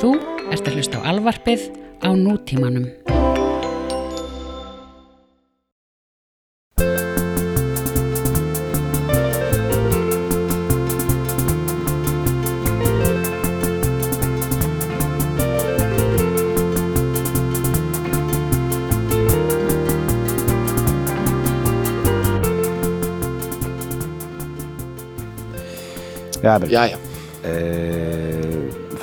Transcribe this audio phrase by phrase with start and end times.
[0.00, 0.14] Þú
[0.48, 1.66] ert að hlusta á alvarpið
[2.00, 2.88] á nútímanum.
[26.40, 27.09] Já, vel.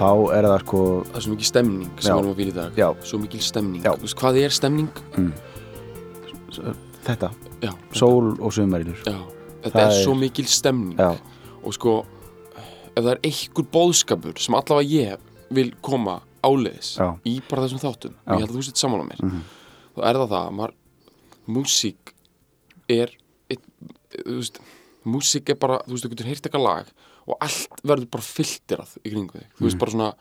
[0.08, 2.56] Þá er það sko það er svo mikil stemning sem við erum að fíla í
[2.58, 2.88] dag Já.
[3.10, 3.92] Svo mikil stemning Já.
[3.98, 4.90] Þú veist, hvað er stemning?
[7.08, 7.30] þetta,
[7.64, 9.18] Já, sól og já.
[9.64, 11.10] Þetta Það er, svo mikil stemning Já,
[11.68, 11.94] Og sko,
[12.96, 15.18] ef það er einhver bóðskapur sem allavega ég
[15.58, 16.94] vil koma áleiðis
[17.28, 19.42] í bara þessum þáttum og ég held að þú sett saman á mér Mhm.
[19.98, 20.74] þá er það það að maður,
[21.48, 22.14] músík
[22.90, 23.10] er
[23.50, 23.64] eitt,
[24.14, 24.60] þú veist,
[25.06, 26.86] músík er bara þú veist, þú getur heyrt eitthvað lag
[27.28, 29.48] og allt verður bara filterað í kringu þig.
[29.58, 29.66] Þú Mhm.
[29.68, 30.14] veist, bara svona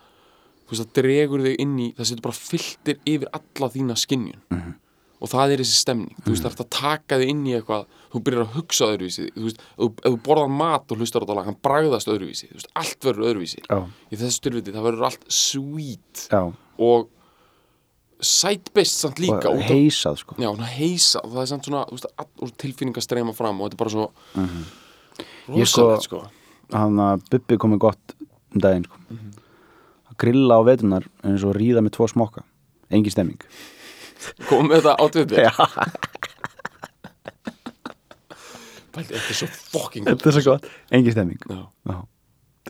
[0.67, 4.41] þú veist, það dregur þig inn í, það setur bara filter yfir alla þína skinnjun
[4.51, 4.73] Mhm.
[5.21, 7.85] og það er þessi stemning, þú veist, það er að taka þig inn í eitthvað,
[8.11, 9.31] þú byrjar að hugsa öðruvísi.
[9.33, 12.49] Þú veist, ef, þú- þú borðar mat og hlustar á lag, hann bragðast öðruvísi.
[12.51, 13.59] Þú veist, allt verður öðruvísi.
[13.69, 16.27] Já, í þessu styrfiti, það verður allt sweet.
[16.31, 16.53] Já.
[16.79, 17.07] Og
[18.19, 20.35] sætbist samt líka og heisað sko.
[20.41, 23.77] Já, svona heisa og það er samt svona þú veist, tilfinningar streyma fram og þetta
[23.77, 24.11] er bara svo
[25.55, 26.21] Ég sko- rosalegt sko,
[26.73, 28.15] hann að Bubbi komið gott
[28.53, 28.97] um daginn sko.
[29.09, 29.31] Mhm.
[30.11, 32.43] að grilla á vetunar eins og ríða með tvo smokka.
[32.89, 33.41] Engin stemming.
[34.49, 35.05] Komum við þetta á
[38.97, 40.69] Pældi, þetta er svo fucking þetta er svo gott.
[40.91, 41.41] Engin stemming.
[41.45, 41.97] Já, Já,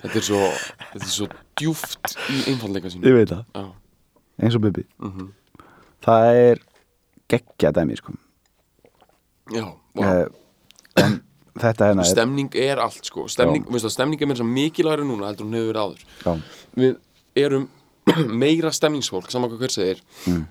[0.02, 0.42] þetta er svo
[0.92, 1.28] þetta er svo
[1.62, 3.68] djúft í einfalleika sínu ég veit það, Já,
[4.44, 4.84] eins og Bubbi.
[5.00, 5.30] Mhm.
[6.04, 6.64] það er
[7.32, 8.14] geggja dæmi sko.
[9.52, 9.64] já
[9.96, 10.04] wow.
[10.04, 10.28] uh,
[11.00, 11.22] en
[11.62, 15.28] þetta hérna er stemning er allt sko stemning, veistu, stemning er mér sem mikilværi núna
[15.32, 16.42] heldur hún hefur verið áður já,
[16.76, 16.96] við
[17.36, 17.68] erum
[18.44, 20.46] meira stemningsfólk saman hvað hver segir Mm.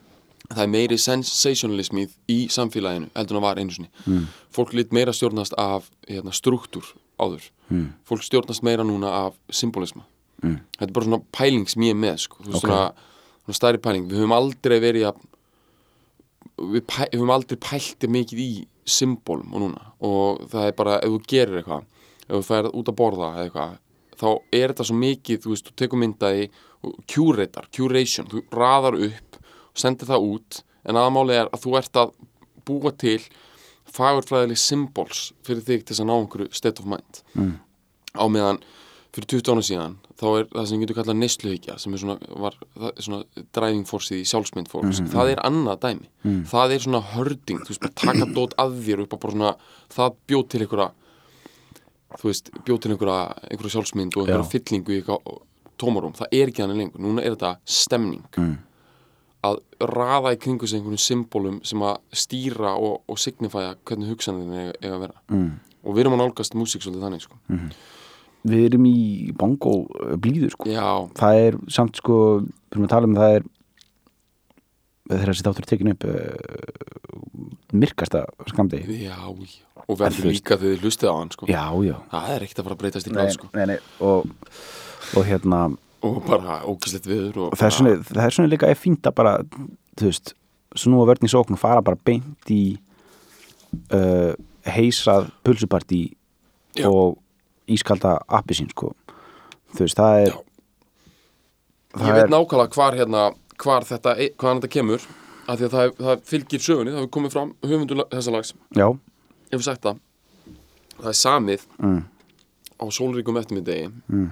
[0.54, 4.26] það er meiri sensationalismið í samfélaginu heldur en það var einu sinni mm.
[4.54, 6.84] fólk lit meira stjórnast af hérna, struktúr
[7.18, 7.88] áður Mm.
[8.06, 10.04] fólk stjórnast meira núna af symbolisma
[10.42, 10.58] Mm.
[10.78, 12.36] þetta er bara svona pæling sem ég er með sko.
[12.44, 12.68] Þú veist, Ok.
[12.68, 12.92] svona,
[13.46, 15.16] svona stærri pæling við höfum aldrei verið að
[16.58, 18.50] við, pæ, við höfum aldrei pælti mikið í
[18.86, 21.82] symbolum og núna og það er bara, ef þú gerir eitthvað
[22.26, 23.74] ef þú færð út að borða eitthvað
[24.16, 26.46] þá er þetta svo mikið, þú veist, þú tekur myndaði
[27.10, 31.98] curator, curation þú raðar upp og sendir það út en aðmáli er að þú ert
[32.00, 32.14] að
[32.66, 33.18] búa til
[33.96, 37.54] fagurfræðileg symbols fyrir þig til þess að ná einhverju state of mind Mm.
[38.16, 38.58] á meðan
[39.16, 42.56] fyrir 20 ára síðan þá er það sem getur kallað neysluhyggja sem er svona, var,
[42.90, 46.40] er svona driving forceið í sjálfsmynd fólks það er annað dæmi Mm.
[46.50, 49.50] það er svona hörding, þú veist, bara taka dót að þér upp á bara svona,
[49.94, 50.88] það bjóð til einhverja
[52.16, 53.18] þú veist, bjóð til einhverja,
[53.50, 54.50] einhverja sjálfsmynd og einhverja Já.
[54.54, 55.36] fyllingu í eitthvað
[55.78, 58.56] tómarum, það er ekki þannig lengur núna er þetta stemning Mm.
[59.46, 64.56] að raða í kringu sig einhvern symbolum sem að stýra og, og signifæja hvernig hugsanðin
[64.82, 65.50] eiga að vera mm.
[65.84, 67.38] og við erum að nálgast músík svolítið þannig sko.
[68.46, 70.70] Við erum í bongo uh, blíðu sko
[71.18, 73.46] það er samt sko við erum að tala um það er
[75.06, 76.16] þegar þessi þáttur er tekin upp uh,
[77.76, 81.48] myrkasta skamdegi já, já og verður líka þegar þið hlustið á hann sko.
[81.50, 83.50] já, já það er ekkert að fara að breytast í gráð sko.
[84.06, 84.32] Og,
[85.14, 85.60] og hérna
[86.06, 89.36] og bara ógislegt viður og það er svona, það er svona líka fínt að bara
[89.96, 90.34] þú veist,
[90.76, 92.62] snúa vörn í sókn og fara bara beint í
[93.94, 94.34] uh,
[94.66, 96.02] heisað pulsupartí
[96.76, 96.90] Já.
[96.90, 97.16] og
[97.72, 98.92] ískalda appi sín sko.
[99.74, 100.36] Þú veist, það er
[101.96, 103.22] það ég veit er, nákvæmlega hvar hérna
[103.62, 105.06] hvar þetta, hvaðan þetta kemur
[105.46, 108.86] af því að það, það fylgir sögunni, það hefur komið fram höfundur þessa lags, já,
[109.50, 110.02] ég hef sagt það.
[110.96, 111.98] Það er samið mm,
[112.82, 113.90] á sólríkum eftirmiðdegi.
[114.08, 114.30] Mm.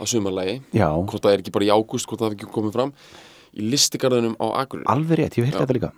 [0.00, 0.88] á sumarlegi já.
[0.88, 2.94] Hvort það er ekki bara í ágúst, hvort það hefur ekki komið fram.
[3.52, 4.88] Í listigarðunum á Akureyri.
[4.88, 5.60] Alveg rétt, ég hef Já.
[5.60, 5.90] þetta líka.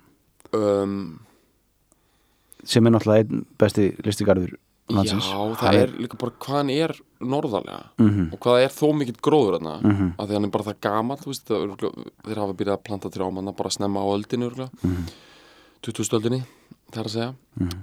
[0.55, 0.97] Um,
[2.67, 5.25] sem er náttúrulega einn besti listigarður Já, landsins
[5.57, 6.93] það Hann er líka bara hvað hann er
[7.25, 8.33] norðarlega Mhm.
[8.35, 10.15] og hvað það er þó mikill gróður þarna Mhm.
[10.19, 10.81] af því hann er bara það
[11.65, 15.07] örugglega- þeir hafa byrjað að planta trjámanna bara snemma á öldinu mm Mhm.
[15.83, 16.13] 20.
[16.19, 16.43] öldinni,
[16.93, 17.35] það er að segja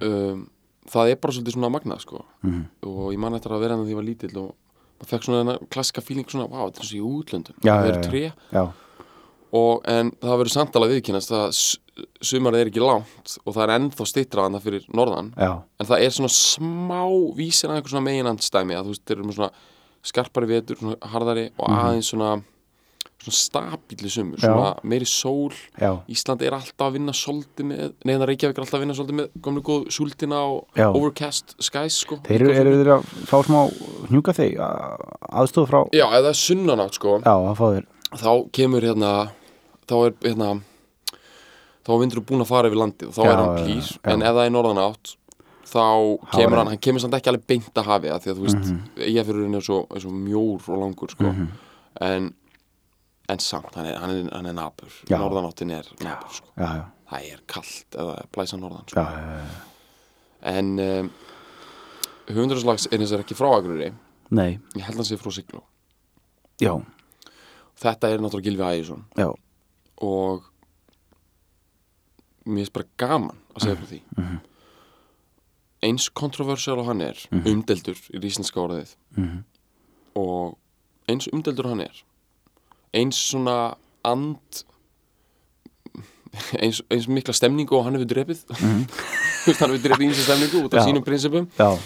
[0.01, 0.49] um,
[0.89, 2.65] það er bara svolítið svona magnað sko Mhm.
[2.83, 4.55] og ég man eftir að vera hann því ég var lítill og
[5.01, 7.85] maður fekk svona þennan klassika fíling svona, wow, þetta er svo í útlöndum Já, það
[7.85, 8.09] já, eru já.
[8.09, 8.73] tré já,
[9.53, 11.77] og, en það verður samtala viðkynast að
[12.21, 16.05] sumarið er ekki langt og það er ennþá stittra þarna fyrir norðan já, en það
[16.05, 17.01] er svona smá
[17.37, 19.51] vísir að einhver svona meginandstæmi að þú veist, þeir eru með svona
[20.03, 22.41] skarpari vetur, svona harðari og aðeins svona
[23.21, 24.41] svona stabíli sumur, Mhm.
[24.41, 24.49] Já.
[24.49, 25.51] svona meiri sól.
[25.77, 29.17] Já, Ísland er alltaf að vinna svolítið með neðan Reykjavík er alltaf að vinna svolítið
[29.19, 30.65] með komlu góð súldina og
[30.97, 32.17] overcast skies sko.
[32.25, 33.59] Þeir eru, eru þeir að fá smá
[34.09, 34.57] hnjúka þeir
[35.37, 37.19] aðstof frá Já, eða sunnanátt sko.
[37.21, 37.85] Já, að fá þeir.
[38.11, 39.11] Þá kemur hérna
[39.87, 40.49] þá er hérna
[41.81, 44.25] þá er vindur búin að fara yfir landið og þá Já, er hann plýr en
[44.27, 45.15] ef það er norðan átt
[45.71, 45.85] þá
[46.35, 46.83] kemur er- hann, hann.
[46.83, 49.03] kemur samt ekki alveg beint að hafi að því að þú veist, mm -hmm.
[49.07, 51.33] ég er svo, er svo mjór og langur sko.
[52.01, 52.33] en,
[53.29, 56.47] en samt hann er, hann er, hann er nabur norðanáttin er nabur sko.
[56.57, 58.99] já, já, það er kallt eða blæsa norðan já, sko.
[58.99, 60.57] já, já.
[60.57, 61.11] en um,
[62.27, 63.93] höfundarslags er eins og ekki frá
[64.29, 65.63] nei, ég held hann sé frá Sigló.
[66.61, 66.81] Já,
[67.75, 69.33] þetta er náttúrulega Gilvi Ægjesson já.
[70.01, 70.50] Og
[72.45, 74.39] mér finnst bara gaman að segja frá því Mhm.
[75.83, 79.43] eins kontroversiál og hann er umdeldur í íslenska orðið Mhm.
[80.15, 80.57] og
[81.09, 82.03] eins umdeldur hann er
[82.93, 84.37] eins svona and
[86.59, 88.07] eins, eins mikla stemningu og hann hefur
[89.45, 90.79] veist, hann hefur drepið eins stemningu út af Mhm.
[90.79, 90.85] Já.
[90.87, 91.79] sínum prinsipum já,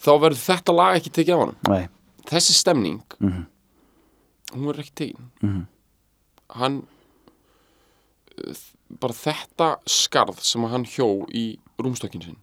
[0.00, 1.88] þá verður þetta lag ekki tekið af hann nei,
[2.26, 3.46] þessi stemning Mhm.
[4.52, 5.66] hún verður ekki tekin Mhm.
[6.50, 6.86] hann uh,
[9.00, 11.46] bara þetta skarð sem hann hjó í
[11.80, 12.38] rúmstokkin sinn.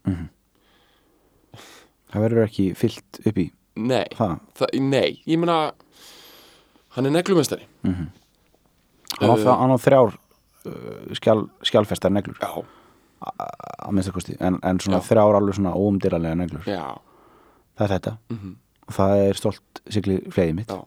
[2.11, 3.47] Það verður ekki fyllt upp í?
[3.75, 4.37] Nei, það,
[4.79, 5.57] nei, ég meina
[6.95, 7.67] hann er neglumestari.
[7.83, 8.11] Hann
[9.19, 10.13] á, Uh, hann á þrjár
[10.67, 12.35] uh, skjál, skjálfestar neglur.
[12.41, 12.63] Já,
[13.23, 15.05] að minnsta kosti, en, en svona Já.
[15.09, 16.65] þrjár alveg svona óumdýralega neglur.
[16.67, 16.97] Já,
[17.79, 18.13] það er þetta.
[18.33, 18.55] Mhm.
[18.85, 20.81] og það er stolt sigli fleiði mitt já.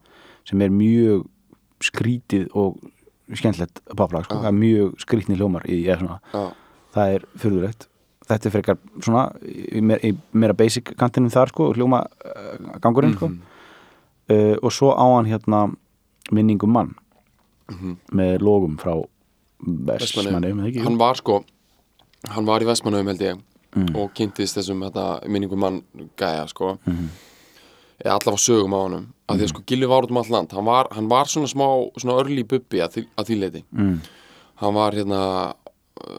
[0.46, 1.25] sem er mjög
[1.82, 2.76] skrítið og
[3.35, 4.35] skemmtilegt poplag, sko.
[4.41, 5.85] Það er mjög skrítni hljómar í,
[6.95, 7.87] það er fyrðulegt
[8.29, 13.15] þetta er frekar svona í, meira- í meira basic kantinum þar sko, hljóma uh, gangurinn
[13.17, 13.29] sko.
[13.29, 13.41] Mhm.
[14.31, 15.75] uh, og svo á hann hérna
[16.33, 16.95] minningum mann
[17.71, 17.97] Mhm.
[18.13, 18.95] með logum frá
[19.89, 21.45] ekki hann var sko
[22.29, 23.41] hann var í Vestmannum held ég
[23.77, 23.95] Mm.
[23.97, 25.83] og kynntist þessum þetta, minningum mann
[26.17, 27.09] gæja sko Mhm.
[28.03, 30.53] eða allavega sögum á honum að því að sko Gilvi var út um allt land.
[30.57, 31.67] Hann var, hann var svona smá,
[32.01, 33.97] svona örli bubbi að að því leiti mm.
[34.63, 35.23] hann var hérna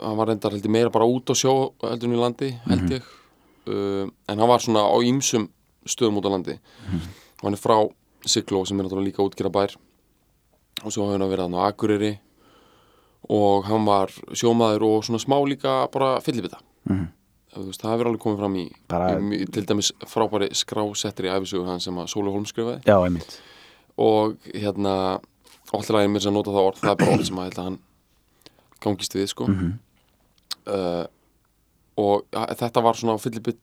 [0.03, 3.05] hann var reyndar heldur meira bara út á sjó heldur en í landi, held ég.
[3.69, 5.47] Uh, en hann var svona á ýmsum
[5.87, 6.57] stöðum út á landi.
[7.39, 7.77] Og hann er frá
[8.27, 9.77] Sigló sem er náttúrulega líka útgera bær
[10.83, 12.11] og svo hefur hann verið á Akureyri.
[13.29, 16.59] Og hann var sjómaður og svona smá líka bara fyllibita
[16.89, 17.07] Mhm.
[17.55, 18.65] Veist, það hefur alveg komið fram í,
[19.39, 22.81] í, til dæmis frábæri skrásettir í æfisögu hann sem að Sólu Holm skrifaði.
[22.85, 23.39] Já, einmitt.
[23.99, 24.95] Og hérna
[25.73, 27.79] alltaf lagið mér sem nota það orð það er bara orð sem að að hann
[28.83, 29.47] gangist við sko.
[29.49, 29.71] Mhm.
[30.73, 31.05] uh,
[31.99, 33.57] og ja, þetta var svona fyllibit,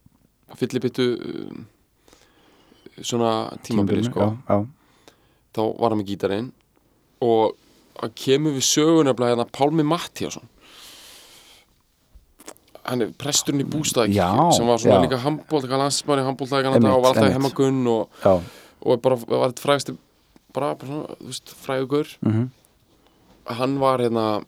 [0.61, 1.63] fyllibittu um,
[3.01, 3.31] svona
[3.65, 4.21] tímabili sko.
[4.21, 5.15] já, já,
[5.57, 6.51] þá var hann með gítarinn
[7.25, 7.57] og
[8.05, 10.45] að kemur við sögunefnilega hérna Pálmi Mattíasson
[12.87, 15.03] hann er presturinn í bústæk sem var svona já.
[15.05, 18.23] líka handbólta landsmanni, handbólta Einmitt, og var alltaf í hemmagunn og,
[18.83, 19.97] og bara var þetta frægasti
[20.55, 22.47] bara, bara svona, þú veist, frægugur Mm
[23.47, 24.45] hann var hérna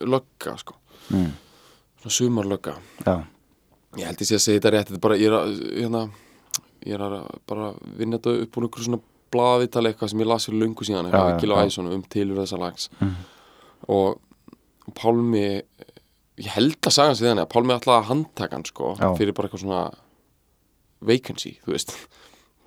[0.00, 0.74] lögga sko.
[1.10, 1.32] Mm.
[2.00, 2.74] svona sumarlögga.
[3.98, 6.02] Ég held ég sé að segja þetta rétt þetta er bara, ég er að, hérna
[6.86, 7.16] ég er að
[7.50, 9.00] bara vinna þetta upp úr einhverju svona
[9.30, 12.90] blaðvitali eitthvað sem ég las fyrir löngu síðan Já, eitthvað já, um tilur þessa lags.
[13.00, 13.16] Mhm.
[13.88, 14.20] og
[14.94, 15.62] Pálmi
[16.40, 19.08] ég held að saga hans í þenni að Pálmi að handtaka hann sko Já.
[19.18, 19.82] fyrir bara eitthvað svona
[21.00, 21.94] vacancy, þú veist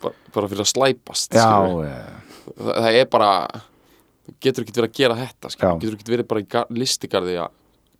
[0.03, 3.31] bara, bara fyrir að slæpast já það, það er bara
[4.23, 5.51] þú getur ekki verið að gera þetta.
[5.53, 5.69] Já.
[5.81, 7.51] getur ekki verið bara í ga- listigarði að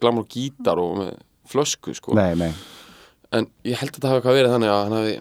[0.03, 1.13] glamur á gítar og með
[1.51, 2.15] flösku sko.
[2.17, 2.51] nei, nei
[3.33, 5.13] en ég held að þetta hafi eitthvað verið þannig að hann hafi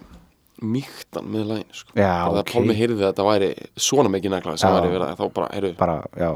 [0.63, 1.91] mýktan með lægin sko.
[1.97, 2.35] Já, bara ok.
[2.37, 3.47] það Pálmi heyrði að þetta væri
[3.89, 5.71] svona mikið negla sem væri verið að þá bara, heyrðu,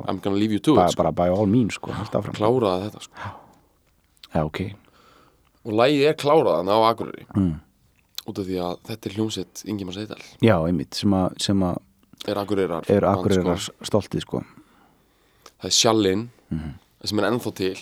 [0.10, 1.04] I'm gonna leave you to it sko.
[1.04, 1.94] bara by all means sko,
[2.34, 3.32] kláraði þetta sko.
[4.38, 4.62] Já, ok.
[5.68, 7.26] Og lægið er klárað þannig á Akureyri.
[7.36, 7.56] Mm.
[8.28, 11.78] út af því að þetta er hljómsett Ingimar Seidal já, einmitt, sem að, sem að
[12.28, 13.74] er Akureyrar er akkurir sko.
[13.88, 14.42] stoltið sko.
[15.62, 16.74] Það er Sjallinn Mhm.
[17.06, 17.76] sem er ennþá til.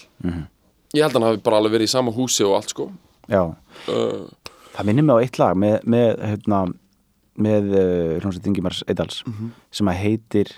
[0.93, 2.91] Ég held að hann hafi bara alveg verið í sama húsi og allt sko.
[3.27, 3.41] Já,
[3.89, 4.27] uh,
[4.75, 6.59] það minnir mig á eitt lag með, með hérna
[7.37, 9.49] með uh, hljómsveit Ingimars Eidals Mhm.
[9.71, 10.51] sem að heitir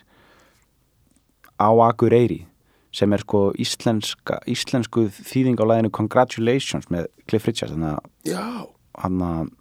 [1.60, 2.46] Á Akureyri
[2.98, 7.46] sem er sko íslenska íslensku þýðing á laginu Congratulations með Cliff
[8.26, 8.66] já,
[9.04, 9.52] hann að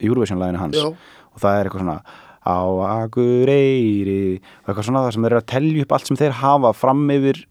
[0.00, 0.76] Eurovision laginu hans.
[0.80, 0.90] Já.
[0.90, 2.00] og það er eitthvað svona
[2.40, 2.58] á
[3.04, 6.72] Akureyri og eitthvað svona það sem þeir eru að telja upp allt sem þeir hafa
[6.74, 7.44] fram yfir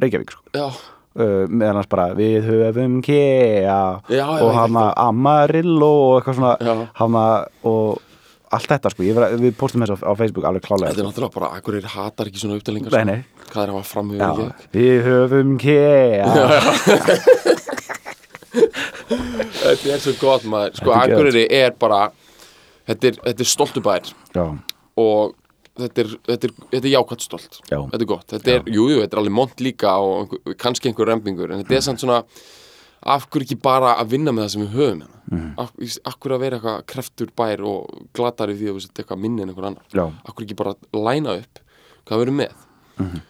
[0.00, 0.44] Reykjavík sko.
[0.54, 6.14] já, uh, meðan hans bara við höfum kea Já, já, og hann að Amarillo og
[6.20, 6.86] eitthvað svona.
[6.96, 7.34] Hann að
[7.68, 8.06] og
[8.56, 10.90] allt þetta sko, vera, við postum þess á, á Facebook alveg klálega.
[10.90, 13.44] Þetta er náttúrulega bara Akureyri hatar ekki svona uppdælingar Nei, nei.
[13.50, 16.26] hvað er að hafa fram Já, yfir ekki við höfum kea
[19.60, 20.74] þetta er svo gott maður.
[20.80, 22.00] Sko Þetta er er bara
[22.90, 24.44] þetta er, er stoltubær já,
[25.00, 25.36] og
[25.80, 27.60] þetta er, þetta er, þetta er jákvæmt stolt.
[27.70, 27.78] Já.
[27.92, 31.08] þetta er gott, þetta er, jú, jú, þetta er alveg mont líka og kannski einhver
[31.12, 32.18] rembingur en þetta er samt svona
[33.00, 35.20] af hverju ekki bara að vinna með það sem við höfum hérna?
[35.30, 35.50] Mm.
[35.62, 35.72] af,
[36.04, 39.44] af hverju að vera eitthvað kreftur bær og glatari því að við setja eitthvað minni
[39.44, 39.86] en einhver annar?
[39.94, 40.04] Já.
[40.10, 41.62] af hverju ekki bara læna upp
[42.04, 43.20] hvað við erum með?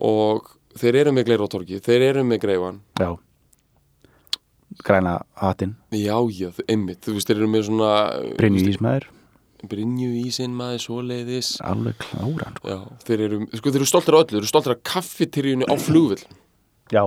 [0.00, 3.10] Og þeir eru með torgi þeir eru með greifan Já.
[4.86, 7.88] Græna hattinn, já, já, einmitt, þú veist, þeir eru með svona
[8.38, 9.08] Brynju Ísmaður.
[9.68, 11.50] Brynju ísinn maður svoleiðis.
[11.66, 12.70] Alveg kláran sko.
[12.70, 15.74] já, þeir eru, sko, þeir eru stoltir af öllu þeir eru stoltir af kaffeteríunni á
[15.76, 16.22] flugvill
[16.94, 17.02] Já,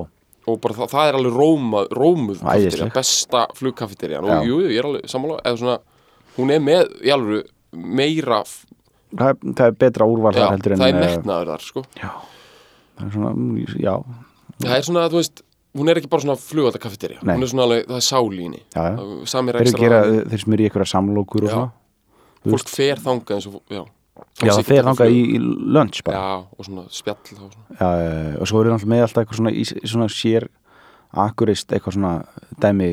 [0.50, 4.36] og bara það, það er alveg róma, rómuð kaffetería, besta flugkaffeterían Já.
[4.36, 5.40] og jú, ég er alveg sammála.
[5.44, 5.78] Eða svona,
[6.38, 8.42] hún er með, í alveg meira,
[9.14, 11.86] það er, það er betra úrval þar heldur en það er eh, metnaður þar, sko.
[12.02, 12.12] Já,
[13.00, 13.96] það er svona, mm, já.
[14.64, 15.44] Það er svona, þú veist,
[15.80, 16.38] hún er ekki bara svona
[17.24, 17.36] Nei.
[17.38, 19.08] hún er svona alveg, það er sálinni Já, já.
[19.32, 19.72] sami Þeir,
[20.30, 21.72] þeir smyrir ykkur að samlokur og svona.
[22.44, 23.84] Fólk fer þangað eins og, já
[24.42, 26.18] Já, það fer þangað í, í lunch bara.
[26.18, 27.66] Já, og svona spjall þá, svona.
[27.78, 30.48] já, eh, og svo eru náttúrulega með alltaf eitthvað svona, í, svona sér
[31.24, 32.14] akurist, eitthvað svona
[32.64, 32.92] dæmi.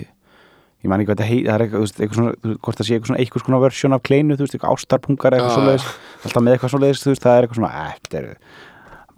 [0.81, 2.33] Ég man ekki hvað þetta heit, það er eitthvað, eitthvað svona,
[2.65, 5.51] hvort það sé eitthvað svona eitthvað svona versjón af kleinu, þú veist, eitthvað ástarpungar eitthvað
[5.51, 5.57] Já.
[5.59, 5.87] svoleiðis,
[6.25, 8.27] alltaf með eitthvað svoleiðis, þú veist, það er eitthvað svona, eh, þetta er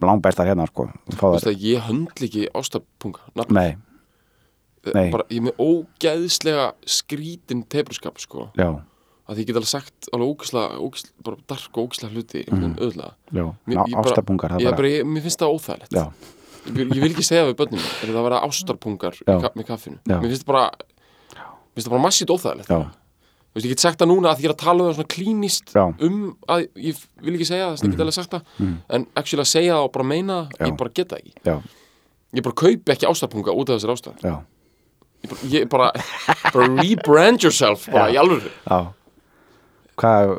[0.03, 3.71] langbæstar hérna, sko, Þú veist að ég höndl ekki ástapunga nafn, nei,
[4.95, 5.11] nei.
[5.15, 5.27] bara,
[9.31, 13.13] að ég get alveg sagt alveg ógislega, ógislega bara dark og ógislega hluti veginn auðvitað
[13.89, 14.17] ég bara-
[14.77, 15.93] bara, ég, mér finnst það óþægilegt.
[16.63, 19.99] Ég, ég vil ekki segja við börnum er það að vera ástarpungar ka með kaffinu.
[20.07, 20.19] Já.
[20.21, 22.69] mér finnst það bara mér finnst það bara massít óþægilegt.
[23.53, 25.73] Veist, ég get sagt það núna að ég er að tala um það svona klínist
[25.77, 25.83] Já.
[26.01, 28.43] um að ég vil ekki segja það, þess að ég get alveg sagt það.
[28.97, 30.67] En actually að segja það og bara meina Já.
[30.67, 31.35] ég bara get það ekki.
[31.45, 31.57] Já,
[32.33, 34.17] ég bara kaupi ekki ástarpunga út af þessar ástæð
[35.23, 35.93] ég bara, ég bara,
[36.81, 38.49] rebrand yourself bara í alveg
[40.01, 40.33] hvað,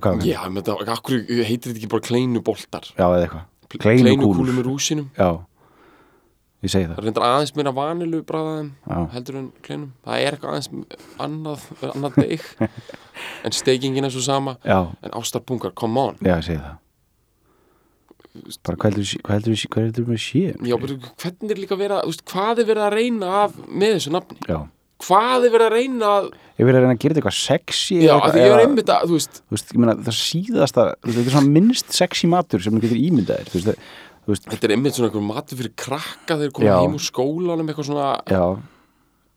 [0.00, 3.44] hvað, já, menn það, akkur heitir þetta ekki bara kleinu boltar já, eða eitthvað.
[3.76, 5.28] Kleinu kleinukúlur, kúlu með rúsinum já,
[6.64, 6.94] ég segi það.
[6.94, 8.72] Það er reyndar aðeins meira vanilu bræðaðum
[9.12, 9.92] heldur en kleinum.
[10.06, 10.96] Það er eitthvað aðeins
[11.26, 12.48] annað, annað deg
[13.44, 14.56] en steikingin er svo sama.
[14.64, 16.20] Já, en ástarpungar, come on.
[16.22, 16.82] Já, ég segi það.
[18.66, 22.00] Bara hvað heldur hvað heldur hvað heldur með sé já, bara, hvernig er líka verið
[22.02, 24.36] að, hvað er verið að reyna af með þessu nafni?
[24.44, 24.58] Já,
[25.04, 27.98] hvað er verið að reyna að ég verið að reyna að gera þetta eitthvað sexy
[28.00, 31.34] já, eitthvað, ég er einmitt að, þú veist þú veist, meina, það síðasta þetta er
[31.36, 33.90] svona minnst sexy matur sem þú getur ímyndaðir þú veist,
[34.24, 36.78] þú veist, þetta er einmitt svona einhver matur fyrir krakka þeir koma Já.
[36.80, 38.44] heim úr skólanum eitthvað svona, já,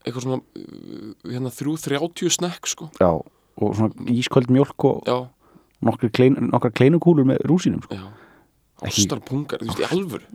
[0.06, 2.90] eitthvað svona uh, hérna þrjú þrjátjú snekk sko.
[3.02, 3.12] Já
[3.60, 5.28] og svona ísköld mjólk og já,
[5.84, 7.96] nokkrar klein, kleinukúlur með rúsinum sko.
[8.80, 10.26] ástarpungar, þú veist, í alvöru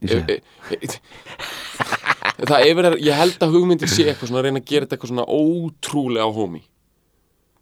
[2.24, 4.86] Það er verið, að- ég held að hugmyndir sé eitthvað svona að reyna að gera
[4.86, 6.62] þetta eitthvað svona ótrúlega homey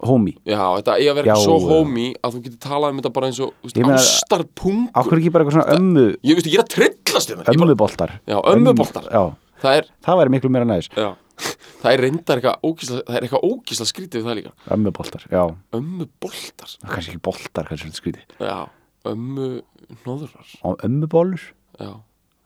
[0.03, 1.67] homie, já, þetta er að vera Já, svo já.
[1.71, 5.21] homey að þú getur talað um þetta bara eins og veist, Ég meina- ástarpungur ákveður
[5.21, 8.11] ekki bara eitthvað svona ömmu ég veist, ég er að trillast hérna Ég bara- ömmuboltar.
[8.27, 9.05] Já, ömmuboltar.
[9.13, 9.23] já,
[9.63, 10.89] það er, það væri miklu meira næs.
[10.97, 11.15] Já.
[11.83, 14.51] Það er reyndar eitthvað ógísla það er eitthvað ógísla skrítið við það líka.
[14.75, 15.43] Ömmuboltar, já,
[15.75, 18.59] ömmu boltar kannski ekki boltar kannski svolítið skríti, já,
[19.07, 19.49] ömmu
[20.07, 21.43] nóðurar og ömmubólur
[21.81, 21.91] já,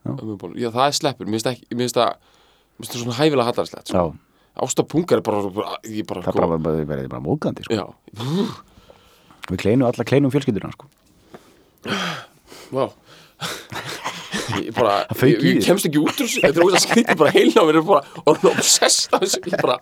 [0.06, 0.52] Já.
[0.62, 2.14] já, það er sleppur, mér finnst það,
[2.92, 4.06] svona hæfilega hallarslegt já, sko.
[4.66, 7.76] ástapungar er bara, bara ég bara, það sko, bara, bara, bara, bara móðgandi sko.
[7.76, 7.84] já,
[9.50, 10.90] við kleinu alla kleinum fjölskyldurna sko.
[12.74, 12.86] vá.
[14.56, 16.42] Ég bara, ég, ég kemst ekki út úr þessu.
[16.44, 19.40] Þetta er ógæslega skrítið bara heilna og er bara orðin obsessed af þessu.
[19.42, 19.76] Ég bara,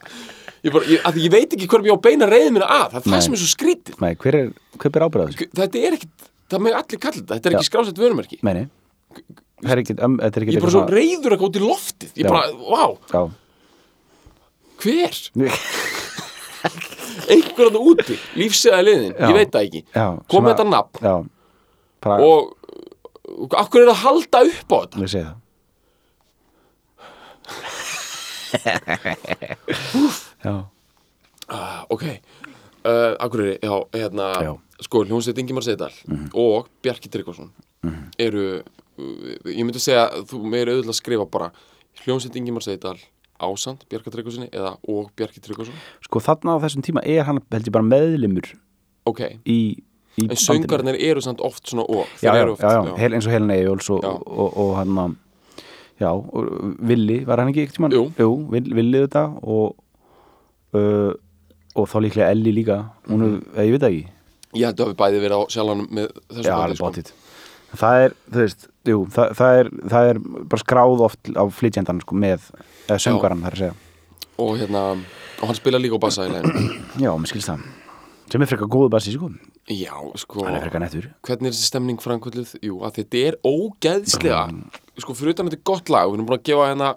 [0.64, 3.00] ég bara, ég, að ég veit ekki hverjum ég á beina reyðið minna að, það
[3.00, 3.14] er Nei.
[3.14, 3.98] það sem er svo skrítið.
[4.24, 4.48] Hver er,
[4.80, 5.50] hver ber ábyrðað þessu?
[5.60, 7.36] þetta er ekkit, það með allir kalla þetta.
[7.36, 8.40] Þetta er ekki skrásett vörumerki.
[8.46, 8.83] Meini, það
[9.64, 12.10] er ekki, um, þetta er ég ekki er bara svo reyður út í loftið.
[12.20, 12.30] Ég Já.
[12.30, 13.22] bara, vá, Já,
[14.84, 15.14] hver?
[17.34, 19.26] einhver að það úti, lífsæða liðin Já.
[19.30, 21.30] ég veit það ekki, já kom svona- þetta nafn?
[22.04, 22.52] Og
[23.34, 25.00] og akkur er að halda upp á þetta?
[25.00, 25.38] Ég segi það.
[31.48, 32.04] Ah, ok,
[32.88, 34.52] uh, akkur er já, hérna, Já.
[34.84, 35.92] Sko, hljónsveit Ingimar Seidal
[36.34, 37.50] og Bjarki Tryggvason
[38.18, 38.62] eru, uh,
[38.98, 41.50] ég myndi segja þú meir auðvitað að skrifa bara
[42.04, 42.96] hljónsveit Ingimar Seidal
[43.44, 45.74] ásand Bjarki Tryggvason eða og Bjarki Tryggvason
[46.06, 48.52] sko þarna á þessum tíma er hann held ég bara meðlimur
[49.10, 49.20] ok,
[49.50, 49.58] í,
[50.22, 53.34] í en söngarnir eru samt oft svona og já, já, oft, já, já, eins og
[53.34, 54.08] Helena Eyjóls og, Já.
[54.14, 55.16] og, og, og hann að-
[56.00, 57.92] já, og Villi, var hann ekki ekkert?
[57.92, 58.04] Jú.
[58.18, 59.74] Jú, Villi þetta og
[60.78, 61.12] uh,
[61.74, 62.78] og þá líklega Elli líka
[63.10, 63.42] hún, Mhm.
[63.42, 63.58] mm.
[63.66, 64.06] ég veit ekki
[64.64, 67.12] held að við bæði verið á sjálfanum með þessu já, alveg bóttið
[67.74, 72.02] það er, þú veist, jú, það, það, er, það er bara skráð oft á flytjendan
[72.04, 72.50] sko, með,
[72.88, 73.74] eða söngaran, það að segja.
[74.44, 74.84] Og hérna,
[75.40, 76.28] og hann spila líka á bassa
[77.04, 77.66] já, mér skilst það.
[78.32, 79.28] Sem er frekar góðu bassi sko.
[79.70, 80.46] Já, sko.
[80.46, 82.56] Hann er Hvernig er þessi stemning framkvölduð?
[82.64, 84.40] Jú, að þetta er ógeðslega
[85.00, 86.90] Sko, fyrir utan þetta er gott lag Við erum búin að gefa hérna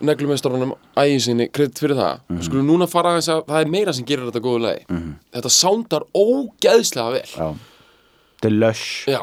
[0.00, 2.22] neglumestarunum ægi sinni kredit fyrir það.
[2.22, 2.44] Mm -hmm.
[2.46, 4.86] Skulum núna fara þess að það er meira sem gerir þetta góðu lagi.
[5.34, 7.28] Þetta sándar ógeðslega vel.
[7.36, 7.48] Já.
[8.36, 9.08] Þetta er lush.
[9.10, 9.22] Já,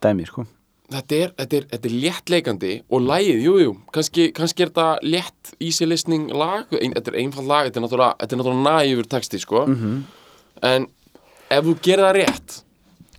[0.00, 0.46] dæmi sko
[0.90, 4.88] þetta er, þetta er, þetta er léttleikandi og lagið, jú, jú, kannski, kannski er þetta
[5.06, 9.42] létt easy listening lag ein, þetta er einfald lag, þetta er náttúrulega, er næjur texti,
[9.42, 9.66] sko.
[9.66, 10.00] Mhm.
[10.62, 10.86] en
[11.50, 12.56] ef þú gerir það rétt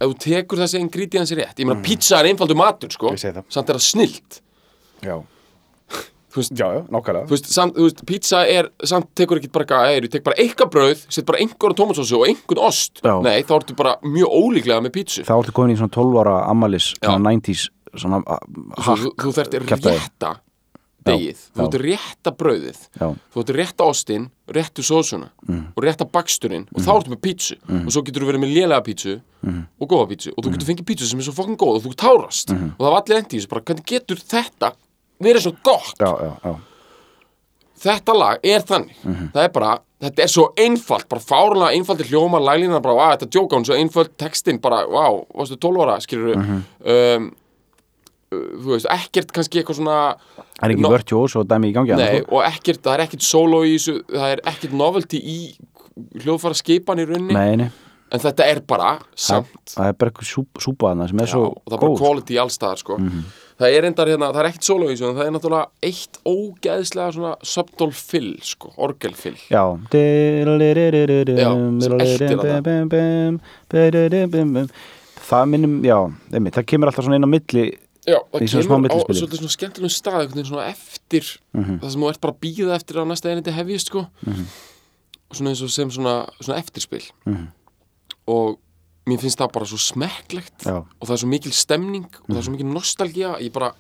[0.02, 3.78] ef þú tekur þessi ingredients rétt ég meina, pizza er einfaldur matur, sko samt er
[3.78, 4.42] það snilt.
[5.02, 5.22] Já
[6.32, 7.26] þú veist, já, já, nákvæmlega.
[7.28, 10.40] þú veist, samt, þú veist pizza er, samt tekur ekki bara eitthvað, ég tek bara
[10.40, 13.02] eitthvað brauð set bara einhverjum tómatsósu og einhvern ost.
[13.04, 13.16] Já.
[13.26, 15.26] nei, þá ertu bara mjög ólíklega með pizzu.
[15.28, 17.10] Þá ertu komin í svona 12 ára ammalis Já.
[17.12, 17.68] svona 90s
[18.00, 20.00] svona uh, þú, hakk þú, þú þarft kjaftaði.
[20.00, 20.30] rétta
[21.02, 21.64] degið, þú já.
[21.66, 22.80] þarft rétta brauðið.
[23.02, 27.58] Já, þú ætti rétta ostin, réttu sósuna og rétta baksturinn og þá ertu með pítsu
[27.66, 29.16] og svo getur þú verið með lélega pítsu
[29.82, 31.96] og góða pítsu og þú getur fengið pítsu sem er svo fokkin góð og þú
[32.06, 32.54] tárast.
[32.54, 34.72] Og það var allir endi í þessu bara hvernig getur þetta
[35.24, 35.96] verið svo gott.
[36.02, 36.56] Já, já, já.
[37.82, 38.98] þetta lag er þannig.
[39.34, 39.76] Það er bara,
[40.06, 43.78] þetta er svo einfalt bara fárlega einfaldir hljóma laglína bara, að þetta djóka hún svo
[43.78, 45.06] einfalt textin bara, vá,
[45.38, 47.30] varstu 12 ára, skilur um, uh,
[48.32, 51.98] þú veist, ekkert kannski eitthvað svona það er ekki No- virtuós og dæmi í gangi
[52.00, 55.40] Nei, og ekkert, það er ekkert solo í þessu, það er ekkert novelty í
[56.22, 57.36] hljóðfæra skipan í rauninni.
[57.36, 57.68] Nei, nei,
[58.12, 61.34] en þetta er bara samt það er bara eitthvað súp, súpa þarna sem er já,
[61.34, 62.00] svo og það er bara góð.
[62.06, 62.98] quality allstaðar sko.
[63.62, 66.20] Það er endar hérna, það er ekkert solo í þessu en það er náttúrulega eitt
[66.28, 69.64] ógeðslega svona subtle fill, sko, orgelfill Já
[75.32, 75.96] Það minnum, já,
[76.34, 77.66] einmitt, það kemur alltaf svona inn á milli
[78.10, 82.22] Já, það kemur á svolítið svona skemmtilegum stað veginn svona eftir það sem þú ert
[82.26, 84.02] bara að býða eftir að næsta einandi hefjist sko
[85.32, 87.04] svona eins og sem svona, svona eftirspil
[88.28, 88.58] og
[89.10, 90.76] mér finnst það bara svo smekklegt Já.
[90.84, 93.72] og það er svo mikil stemning og það er svo mikil nostalgía ég bara,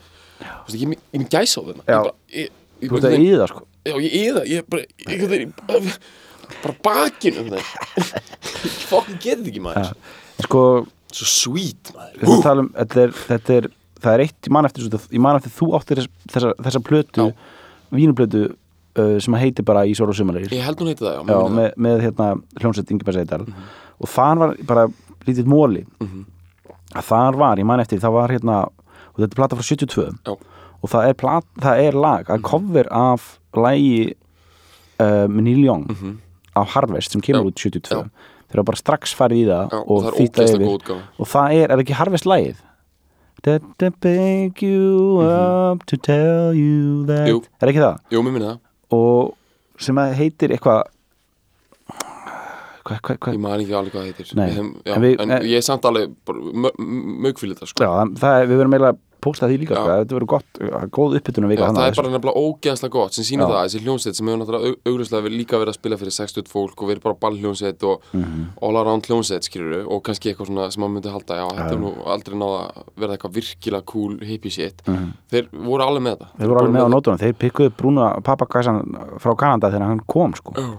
[0.42, 1.70] veist, ég, ég, ég gæsa á Já.
[1.70, 2.50] ég bara, ég,
[2.82, 3.62] ég, Þú ert að í það sko.
[3.86, 5.94] Já, ég eða, ég bara ég, ég, bara,
[6.64, 7.70] bara bakinn um það
[8.90, 9.92] fokkin getið ekki maður.
[10.42, 10.64] Sko,
[11.14, 12.42] svo sweet maður.
[12.46, 13.68] tala um þetta er, þetta er,
[14.02, 17.28] það er eitt, ég man eftir ég man eftir þú áttir þess, þessa, þessa plötu
[17.30, 17.36] Já.
[17.94, 21.24] vínuplötu uh, sem að heiti bara í Sóru Sumalegir ég held hún heiti það, já,
[21.30, 22.32] Já, með, með hérna
[22.62, 23.70] hljómsveit Ingeberg Seidal Mhm.
[24.02, 24.88] og þar var bara
[25.28, 25.86] lítið móli
[26.96, 30.10] að þar var, ég man eftir, það var hérna og þetta er plata frá 72
[30.28, 30.34] Já.
[30.82, 34.14] og það er, plat, það er lag, að cover af lagi
[35.00, 36.18] uh, með Neil Young Mhm.
[36.56, 37.48] á Harvest sem kemur Já.
[37.52, 38.10] út 72 Já.
[38.52, 41.78] þeir eru bara strax farið í það og og ógeðslega yfir og það er, er
[41.86, 42.56] ekki Harvest lagið
[43.44, 47.32] Did I pick you up to tell you that Mhm.
[47.32, 47.44] Jú.
[47.62, 47.98] er ekki það?
[48.12, 48.60] jú, mér minni það
[48.92, 49.34] og
[49.80, 50.84] sem að heitir eitthvað
[52.92, 55.58] hvað, hvað, hvað Ég man ekki alveg hvað það höfum- já, En En en- ég
[55.58, 56.12] er samt alveg
[56.80, 59.86] mögfýlið þetta sko Já, það, það er, við verðum eiginlega að pósta því líka sko,
[60.02, 63.52] þetta verður gott, góð uppbytun Já, það er bara nefnilega ógeðslega gott sem sýnir Já.
[63.52, 66.82] það, þessi hljómsveit sem hefur náttúrulega augljóslega verið- líka verið að spila fyrir 60 fólk
[66.82, 68.48] og verið bara ballhljómsveit og Mhm.
[68.66, 71.78] all around hljómsveit skilur og kannski eitthvað svona sem maður myndi halda já, þetta er
[71.78, 74.82] nú aldrei náða að verða eitthvað virkilega cool hippie shit
[75.30, 76.38] þeir voru alveg með þetta Mhm.
[76.42, 78.82] þeir voru alveg með á nótunum, þeir pikkuðu brúna pappakassan
[79.22, 80.54] frá Kanada þegar hann kom sko.
[80.58, 80.78] Já.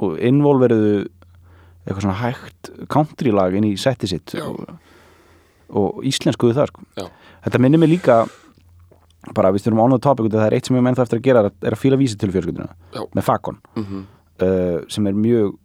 [0.00, 0.92] Og, involveruðu
[1.86, 4.64] eitthvað svona hægt country lag inn í setti sitt og,
[5.70, 6.84] og íslenskuðu það sko.
[7.44, 8.20] Þetta minnir mig líka
[9.36, 11.42] bara við styrum ánúðu af það er eitt sem ég menn það eftir að gera
[11.50, 13.02] er að fíla vísi til fjölskylduna Já.
[13.16, 14.04] með Fakon Mhm.
[14.42, 15.56] uh, sem er mjög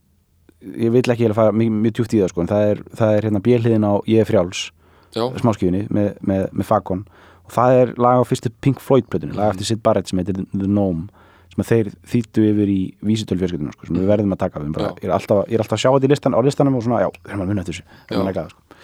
[0.66, 3.16] ég vil ekki að fara mjög, mjög djúpt í það sko, en það er, það
[3.18, 4.72] er hérna björliðin á Ég er frjáls
[5.16, 7.06] Já, smáskjöfunni með, með, með Fakon
[7.46, 10.36] og það er lag á fyrstu Pink Floyd plötunni lag eftir Sid Barrett sem heitir
[10.52, 11.08] The Gnome
[11.56, 14.90] sem að þeir þýttu yfir í vísitölfjörskiptuna sko, sem við verðum að taka við bara,
[15.00, 17.10] ég, er alltaf, ég er alltaf að sjá þetta listan, á listanum og svona, já,
[17.16, 18.00] við erum að munna eftir þessu.
[18.12, 18.80] Að glæða, sko.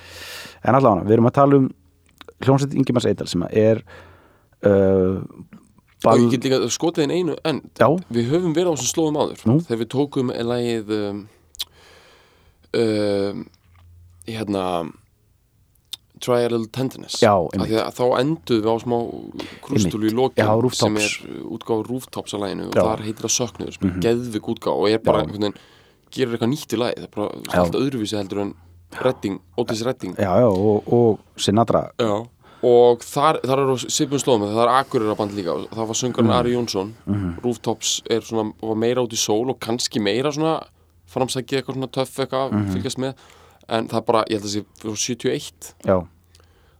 [0.63, 1.67] en allavega, við erum að tala um
[2.41, 3.83] hljómsveit Ingemars Eidal sem að er
[4.63, 5.19] uh,
[6.01, 8.91] og ball, ég get líka skotið inn einu en já, við höfum verið á þessum
[8.93, 9.43] slóðum áður.
[9.45, 9.57] Nú?
[9.67, 11.21] þegar við tókum lagið um,
[12.79, 13.43] um,
[14.29, 14.65] hérna
[16.21, 17.15] Try a Little Tenderness.
[17.23, 17.33] Já,
[17.91, 18.97] þá enduðum við á smá
[19.65, 21.15] krústúlu í lokin sem er
[21.49, 24.99] útgáð Rooftops að laginu og þar heitir það Söknuður sem er geðvik útgáð og er
[25.05, 25.55] bara veginn
[26.11, 27.59] gerir eitthvað nýtt í lagi það er bara Já.
[27.63, 28.53] allt öðruvísi heldur en
[29.01, 30.15] Redding, Otis Redding.
[30.19, 31.85] Já, já, og, og Sinatra.
[31.97, 32.27] Já.
[32.67, 35.53] og þar, þar eru sipum slóðum það er Akureyra band líka.
[35.55, 36.37] Og það var söngarinn Mhm.
[36.37, 36.91] Ari Jónsson.
[37.41, 40.59] Rooftops er svona, meira út í sól og kannski meira svona
[41.09, 42.73] framsækið eitthvað svona töff eitthvað Mhm.
[42.75, 43.15] fylgjast með
[43.71, 45.97] en það bara, ég held að það sé frá 71 já,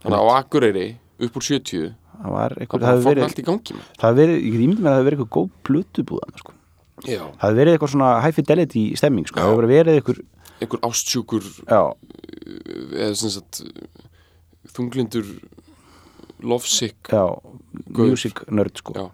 [0.04, 0.88] þannig að á Akureyri
[1.22, 4.20] upp úr 70 það var eitthvað, það fór verið allt í gangi með það hefur
[4.22, 6.58] verið, ég get ímyndið með að það hefur verið eitthvað góð plötubúðan sko.
[7.02, 10.22] Það hefði verið eitthvað svona high fidelity stemming sko, það hefði verið eitthvað
[10.62, 11.82] einhver ástsjúkur já,
[13.02, 13.64] eða sem sagt
[14.76, 15.32] þunglindur
[16.46, 17.10] lovesick
[17.98, 19.10] music nerd sko,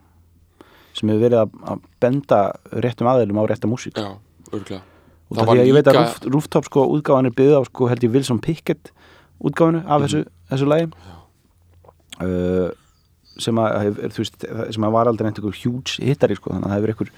[0.98, 2.44] sem hefur verið að, benda
[2.84, 3.96] réttum aðeilum á rétta músík.
[3.96, 4.18] Já,
[4.52, 4.84] örglega
[5.28, 7.90] og það því að ég veit að roof, Rooftop sko útgáfan er byggð á sko
[7.92, 8.92] held ég Wilson Pickett
[9.44, 10.90] útgáfanu af þessu, þessu lagi.
[12.18, 12.70] Uh,
[13.38, 16.80] sem að er, veist, sem að var aldrei einhver huge hittari sko, þannig að það
[16.80, 17.12] hefur einhver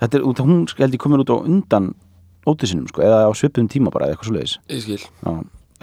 [0.00, 1.88] þetta er út að hún held ég komin út á undan
[2.48, 5.32] ótisinum sko, eða á svipum tíma bara eða eitthvað svo leiðis Ég skil, já,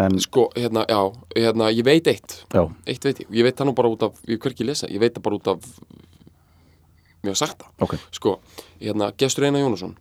[0.06, 1.02] en, sko, hérna, já,
[1.36, 2.40] hérna, ég veit eitt.
[2.54, 4.90] Já, Eitt veit ég, ég veit það nú bara út af Ég hver ekki lesa,
[4.94, 5.68] ég veit það bara út af
[7.28, 8.38] hef sagt það ok, Sko,
[8.82, 9.98] hérna, Gestur Einar Jónasson.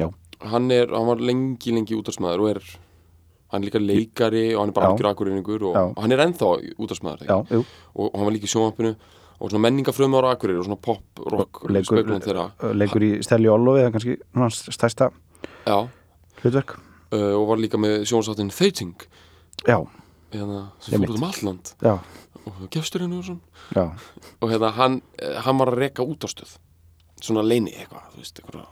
[0.00, 0.08] Já,
[0.40, 2.64] Hann er, hann var lengi, lengi útarsmaður og er
[3.54, 5.82] Hann er líka leikari og hann er bara algjör akureyringur og Já.
[6.00, 7.60] hann er ennþá jú.
[7.94, 8.94] Og, og hann var líka í sjónvampinu
[9.38, 12.00] og svona menningafröðum ára akureyri og svona pop, rock, leikur,
[12.74, 15.10] leikur í Stelli Ollofi, það er kannski svona stærsta
[15.68, 15.76] Já,
[16.42, 16.76] hlutverk.
[17.14, 19.06] Uh, og var líka með sjónsáttin Þeiting
[19.68, 19.78] já,
[20.32, 21.94] hérna, sem fór út um alland já,
[22.44, 23.40] og Gestur Einar Jónasson
[23.76, 23.84] já.
[24.40, 26.56] Og hérna hann, eh, hann var að reka út á stöð
[27.22, 28.66] svona leini eitthvað þú veist, eitthvað,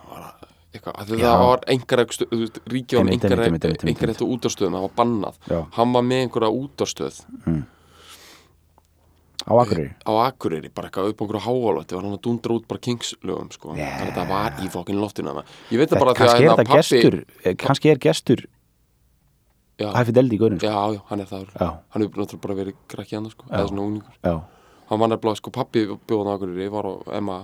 [0.72, 4.50] eitthvað það var veist, ríkið var Einmitt, einhver einmitt, einmitt, einmitt, einhver þetta út á
[4.54, 5.38] stöðum, það var bannað.
[5.50, 5.58] Já.
[5.76, 7.20] hann var með einhverja út á stöð
[9.42, 9.90] á Akureyri?
[10.06, 13.50] Á Akureyri, bara eitthvað upp á einhverju háalótti var hann að dundra út bara Kings-lögum
[13.52, 13.74] sko.
[13.74, 13.98] Yeah.
[13.98, 15.44] þannig að það var í fokkin loftinu hana.
[15.72, 18.44] ég veit það bara því að er hérna gestur eh, kannski er gestur
[19.82, 20.70] já, Hæfi Deldi í gaurin sko.
[20.70, 24.18] já, hann er það já, hann hefur náttúrulega bara verið hann sko, eða svona unglingur.
[24.22, 24.34] Já,
[24.92, 27.38] hann var nefnilega, sko, pappi bjóðan á Akureyri var á Emma,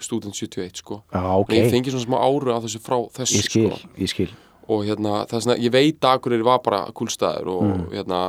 [0.00, 1.02] student 71 sko.
[1.12, 3.88] Já, ok ég fengi svona smá áru af þessu frá þessu ég skil, sko.
[3.98, 4.30] ég skil.
[4.70, 7.84] Og hérna, það er svona, ég veit að Akureyri var bara kúlstæður og Mm.
[7.92, 8.20] hérna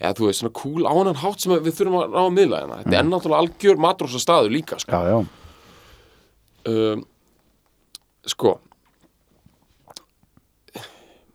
[0.00, 2.60] eða þú veist, svona kúl á hann hátt sem við þurfum að ráða að miðla
[2.62, 3.10] hérna, þetta er Mm.
[3.10, 4.92] náttúrulega algjör matrósa staður líka, sko.
[4.92, 5.26] Já, já,
[6.94, 7.04] um,
[8.26, 8.58] sko.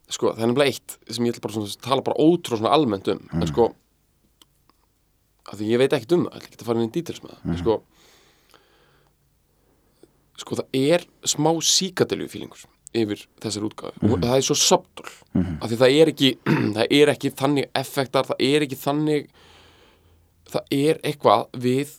[0.10, 2.72] Sko, það er nefnilega eitt sem ég ætla bara svona að tala bara ótrú svona
[2.76, 3.42] almennt um, Mm.
[3.42, 3.74] en sko
[5.46, 7.32] að því ég veit ekkert um það, ég ekki að fara inn í details með
[7.36, 7.58] það, Mm.
[7.62, 7.82] sko
[10.42, 12.64] sko það er smá síkadilju fílingur
[12.96, 14.12] yfir þessar útgáfi Mm.
[14.14, 15.12] og það er svo subtle
[15.62, 16.30] af því það er ekki
[16.76, 19.30] það er ekki þannig effektar, það er ekki þannig
[20.52, 21.94] það er eitthvað við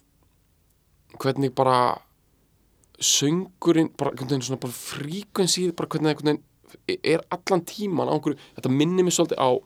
[1.20, 1.78] hvernig bara
[3.00, 6.42] söngurinn bara, svona bara fríkvensið bara hvernig veginn
[7.04, 9.62] er allan tíman á einhverju, þetta minnir mig svolítið á bara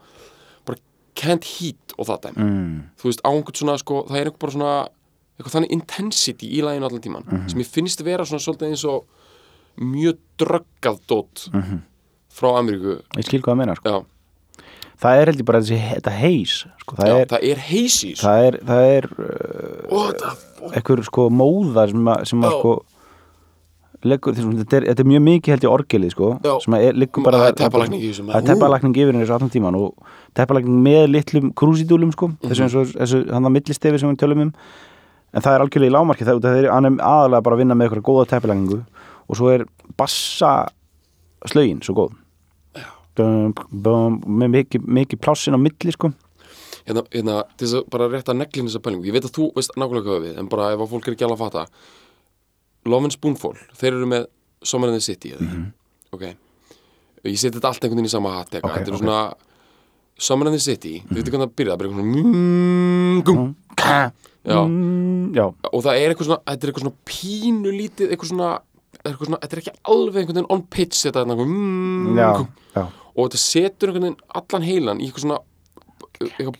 [1.20, 4.40] Can't Heat og það dæmi mm, þú veist, á einhvern svona sko, það er einhver
[4.46, 4.74] bara svona
[5.40, 7.48] eitthvað þannig intensity í læginu allan tíman Mhm.
[7.52, 9.04] sem ég finnst vera svona svolítið eins og
[9.80, 11.83] mjög dröggað dót Mhm.
[12.33, 13.88] frá Ameríku ég skil hvað það meina sko.
[13.88, 14.04] já,
[15.00, 16.96] það er held ég bara þessi, þetta heis sko.
[16.96, 22.04] það, já, er, það er heisi það er það er uh, einhver sko móða sem
[22.12, 22.72] að, sem að sko
[24.07, 26.53] leggur, þessum, þetta, er, þetta er mjög mikið held ég orgelið sko, Já.
[26.65, 29.35] sem að er, liggur bara Það er teppalagning í þessu, það er teppalagning yfir þessu
[29.37, 34.01] allan tíman og teppalagning með litlum krúsidúlum sko, þessu eins og þessu hann að millistefi
[34.01, 34.55] sem við tölum um.
[35.31, 38.07] En það er algjörlega í lámarki það, það er, aðalega bara að vinna með eitthvað
[38.09, 38.81] góða teppalagningu
[39.31, 39.67] og svo er
[40.01, 40.55] bassa
[41.53, 42.17] slögin svo góð.
[43.19, 46.11] Bum, bum, með mikið, mikið plássin á milli sko.
[46.89, 49.75] Hérna, hérna, til þess að bara rétta neglin þessa pælingu ég veit að þú veist
[49.77, 51.65] nákvæmlega hvað við en bara ef að fólk er ekki alveg að fatta
[52.87, 54.27] Love and Spoonful, þeir eru með
[54.62, 55.73] Summer in the City mm -hmm.
[56.12, 56.23] ok.
[57.25, 58.64] Ég seti þetta allt einhvern veginn í sama hatt Mhm.
[58.64, 58.99] Ok, þetta er ok.
[59.01, 59.35] svona
[60.19, 63.23] Summer in the City, þú veit ekki hvernig það byrja það er eitthvað svona mm,
[64.69, 68.51] mm, já, og það er eitthvað svona þetta er eitthvað svona pínu lítið eitthvað svona,
[69.05, 72.85] eitthvað svona þetta er ekki alveg einhvern veginn on pitch þetta mm, já, já.
[73.16, 75.38] Og þetta setur einhvern veginn allan heilan í eitthvað svona
[76.21, 76.55] eitthvað,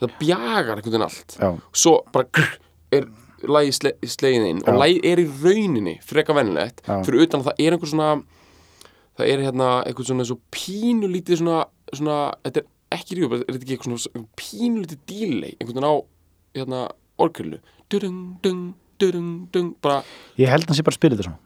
[0.00, 1.36] það bjagar einhvern veginn allt.
[1.40, 2.26] Já, svo bara
[2.92, 3.06] er
[3.44, 4.78] lagi sle, slegin inn og Já.
[4.80, 8.10] lagi er í rauninni freka vennilegt fyrir utan að það er einhver svona
[9.16, 13.64] það er hérna eitthvað svona svo pínulítið svona, svona þetta er ekki ríu, er þetta
[13.64, 15.94] ekki eitthvað svona pínulítið dílei, einhvern veginn á
[16.56, 16.80] hérna
[17.20, 17.60] orkjölu
[19.82, 20.00] bara
[20.40, 21.40] ég held að hann sé bara þetta svona.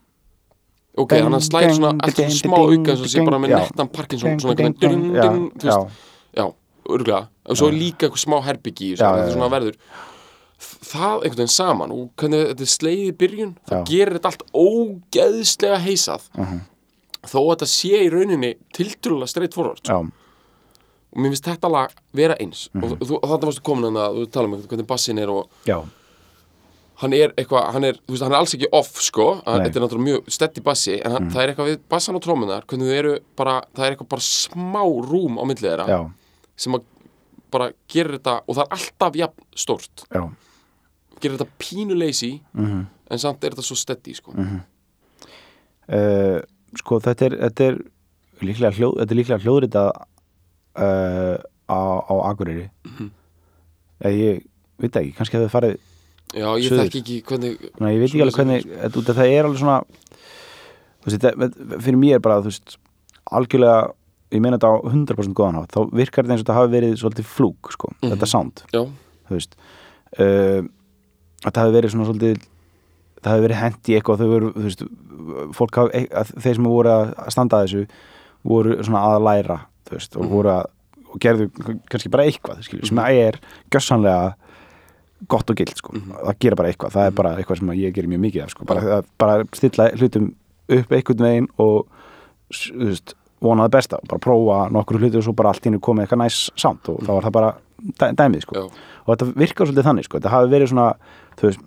[1.01, 4.67] Ok, hann að slæðir svona alltaf smá auka og sé bara með nettan Parkinson svona
[4.67, 5.51] einhvern veginn
[6.35, 6.47] já,
[6.91, 9.79] örgulega og svo er líka eitthvað smá herbyggi þetta er svona verður
[10.61, 13.85] það einhvern veginn saman og hvernig þetta er sleið í byrjun það Já.
[13.91, 16.61] gerir þetta allt ógeðslega heisað Mhm.
[17.25, 21.91] þó að þetta sé í rauninni tiltrúlega streitt forvart já, og mér finnst þetta lag
[22.15, 22.85] vera eins Mhm.
[22.85, 25.49] og, þú, og þetta varstu komin að það, þú tala um hvernig bassin er og
[25.67, 25.83] já,
[27.01, 29.61] hann er eitthvað, hann er, þú veist, hann er alls ekki off sko, hann.
[29.61, 29.65] Mhm.
[29.67, 32.65] þetta er náttúrulega mjög stetti bassi en hann, það er eitthvað við bassan og trómunar
[32.67, 36.11] hvernig þau eru bara, það er eitthvað bara smá rúm á millið þeirra já,
[36.57, 36.83] sem að
[37.51, 40.31] bara gerir þetta og það er alltaf jafn stórt já.
[41.21, 42.87] Gerir þetta pínuleysi Mhm.
[43.11, 44.33] en samt er þetta svo steady sko.
[45.93, 46.39] uh,
[46.79, 47.79] sko þetta er, þetta er
[48.47, 49.85] líklega, hljóð, þetta er líklega hljóðrita
[50.81, 51.37] uh,
[51.69, 51.79] á,
[52.09, 53.11] á Akureyri Mhm.
[54.01, 54.45] eða ég
[54.81, 55.79] veit það ekki, kannski hefur farið
[56.31, 56.85] Já, ég Suður.
[56.87, 59.81] þekki ekki hvernig Ná, ég veit ekki alveg hvernig þetta, það er alveg svona
[61.01, 62.77] þú veist, þetta, fyrir mér bara veist,
[63.33, 63.93] algjörlega
[64.31, 66.95] ég meina þetta á 100% góðan hátt þá virkar þetta eins og þetta hafi verið
[67.03, 68.13] svolítið flúk sko, Mhm.
[68.15, 68.85] þetta sound Já,
[69.27, 69.57] þú veist
[70.21, 70.63] uh,
[71.45, 72.43] þetta hafi verið svona svolítið
[73.21, 74.85] það hafi verið hent í eitthvað þau voru, þú veist,
[75.57, 77.87] fólk hafi að þeir sem voru að standa að þessu
[78.51, 80.31] voru svona að læra þú veist, og Mhm.
[80.31, 80.65] voru að
[81.11, 81.49] og gerðu
[81.91, 84.35] kannski bara eitthvað skilur, sem er gjössanlega
[85.29, 86.13] gott og gild sko, Mhm.
[86.25, 88.65] það gera bara eitthvað það er bara eitthvað sem ég gerir mjög mikið af sko,
[88.65, 90.35] bara, að, bara stilla hlutum
[90.71, 91.87] upp einhvern veginn og
[92.53, 95.81] þú veist, vona það besta, bara prófa nokkur hluti og svo bara allt í hennu
[95.81, 97.55] komið eitthvað næs samt og þá var það bara
[98.19, 100.19] dæmið sko og þetta virkar svolítið þannig sko.
[100.21, 100.87] þetta hafi verið svona
[101.41, 101.61] veist,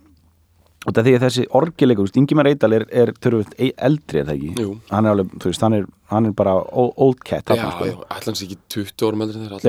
[0.84, 4.66] og þetta því að þessi orgileikur, Ingimar Eidal er, er törfut eldri er það ekki
[4.90, 7.84] hann er alveg, veist, hann er, hann er bara old cat já, sko.
[7.88, 9.64] já, ætlans ekki 20 árum eldri veist.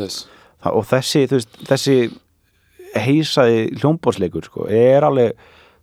[0.00, 0.26] leiðis
[0.64, 1.96] Það- og þessi, veist, þessi
[2.94, 5.32] heisaði hljómbóðsleikur sko, er alveg,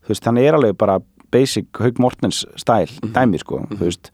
[0.08, 1.00] veist, hann er alveg bara
[1.32, 3.14] basic Haug Mortens stæl Mhm.
[3.14, 4.12] dæmi, sko, þú veist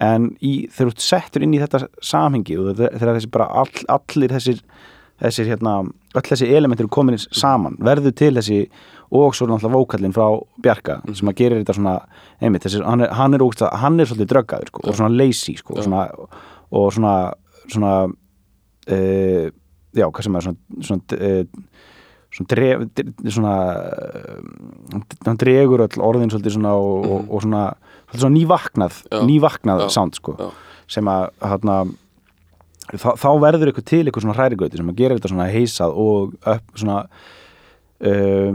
[0.00, 4.28] en í, þegar þú settur inn í þetta samhengi og þegar þessi bara all, allir
[4.30, 4.60] þessir,
[5.22, 5.72] þessir hérna
[6.14, 7.76] öll þessi elementir eru komin saman.
[7.80, 8.60] Verður til þessi
[9.10, 10.26] og svo náttúrulega vókallin frá
[10.62, 11.14] Bjarka Mhm.
[11.16, 11.94] sem að gerir þetta svona
[12.42, 15.54] einmitt, þessi, hann, er, hann, er ógst, hann er svolítið dröggaður sko, og svona lazy
[15.56, 16.08] sko, og svona,
[16.70, 17.14] og svona,
[17.68, 17.92] svona
[18.90, 19.50] uh,
[19.96, 21.44] já, hvað sem er svona, svona, uh,
[22.36, 23.54] svona, dref, dre- svona
[24.12, 27.64] uh, hann dregur öll orðin svolítið svona og, og, og svona,
[28.14, 29.22] svona nývaknað Já.
[29.28, 30.36] nývaknað sound sko
[30.88, 31.78] sem að hérna
[32.94, 36.36] þá, þá verður eitthvað til eitthvað svona hræringauti sem að gera þetta svona heisað og
[36.54, 37.00] upp svona
[38.08, 38.52] uh,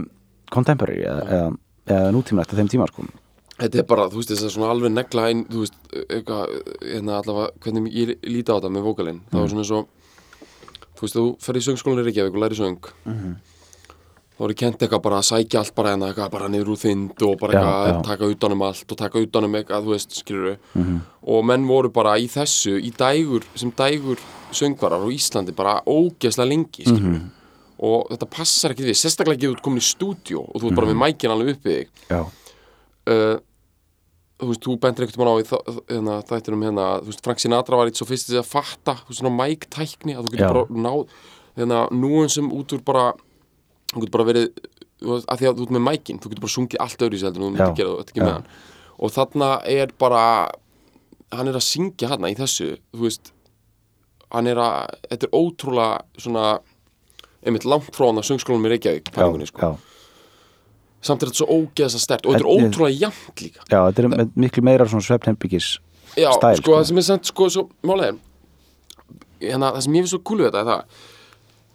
[0.53, 1.51] contemporary eða, eða,
[1.93, 3.05] eða nútíma eftir þeim tíma sko.
[3.53, 5.75] Þetta er bara, þú veist, þess að svona alveg negla inn, þú veist,
[6.07, 9.83] eitthvað, hérna allavega, hvernig ég líti á þetta með vókalinn, það var svona eins og,
[10.97, 12.89] þú veist, þú ferð í söngskólanum í Reykjavík og læri söng,
[14.33, 16.79] þá er ég kent eitthvað bara að sækja allt bara hérna, eitthvað bara niður úr
[16.81, 19.93] þynd og bara eitthvað að taka utan um allt og taka utan um eitthvað, þú
[19.93, 20.57] veist, skilur
[21.23, 24.19] og menn voru bara í þessu, í dægur, sem dægur
[24.53, 27.21] söngvarar á Íslandi bara ógeðslega lengi, skilur
[27.83, 30.75] og þetta passar ekki við, sérstaklega ekki þú ert komin í stúdíó og þú ert
[30.77, 31.89] bara með mækin alveg uppið þig.
[32.09, 32.21] Já,
[33.11, 33.35] uh,
[34.39, 37.77] þú veist, þú einhvern veginn á í þa- hérna, þættinum hérna, þú veist, Frank Sinatra
[37.79, 41.03] var eitt svo fyrst að fatta, þú veist, svona mæktækni að þú getur bara náð
[41.59, 43.05] hérna, núansum út úr bara
[43.93, 44.49] þú getur bara verið,
[45.03, 47.21] þú að því að þú ert með mækin þú getur bara sungið allt öðru í
[47.23, 47.77] seldur þú myndir Já.
[47.79, 48.25] gera þetta ekki Já.
[48.25, 48.47] með hann
[49.03, 50.23] og þarna er bara
[51.34, 53.32] hann er að syngja hann í þessu þú veist,
[54.34, 56.43] hann er að þetta er ótrúlega svona
[57.43, 59.60] einmitt langt frá hann að söngskólanum í Reykjavík já, pælingunni, sko.
[59.60, 59.71] já,
[61.03, 64.03] samt er þetta svo ógeðsa stert og þetta er er- ótrúlega jafnt líka já, þetta
[64.06, 65.71] er með miklu meira svona svefnhembyggis
[66.13, 68.13] Já, stæl, sko, það sem er samt, sko, svo málega
[69.41, 71.01] hérna, það sem ég finnst svo kúlu þetta er það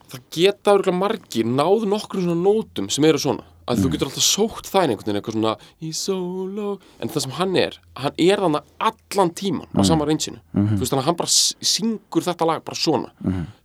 [0.08, 3.44] það geta örgulega margir náð nokkrum svona nótum sem eru svona.
[3.68, 3.82] Að Mm.
[3.84, 7.56] þú getur alltaf sótt það einhvern veginn eitthvað svona í solo en það sem hann
[7.56, 9.76] er, hann er þannig allan tíman Mm.
[9.76, 10.38] á sama reynsinu.
[10.54, 10.76] Mhm.
[10.76, 13.10] þú veist þannig að hann bara syngur þetta lag bara svona.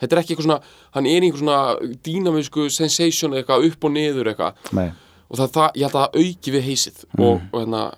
[0.02, 4.28] Þetta er ekki eitthvað svona, hann er einhver svona dýnamísku sensation eitthvað upp og niður
[4.36, 4.54] eitthvað.
[4.74, 4.92] Nei,
[5.32, 7.24] og það, það, ég held að það auki við heysið Mhm.
[7.24, 7.94] og, og hérna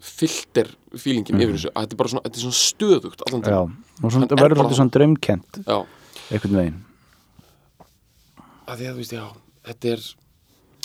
[0.00, 3.46] filter feelingin yfir þessu, að þetta er bara svona, þetta er svona stöðugt allan já,
[3.46, 5.86] tíma og svona, er verður svona draumkent já,
[6.30, 6.82] einhvern veginn
[8.66, 9.26] að því að þú veist, já,
[9.70, 10.06] þetta er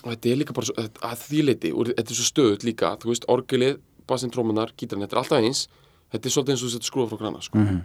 [0.01, 2.95] og þetta er líka bara svo, að því leiti og þetta er svo stöðut líka,
[3.01, 5.67] þú veist, orgelið bassin, trómunar, gítarinn, þetta er alltaf eins
[6.11, 7.57] þetta er svolítið eins og þú setur skrúfa frá grana sko.
[7.57, 7.81] Mhm.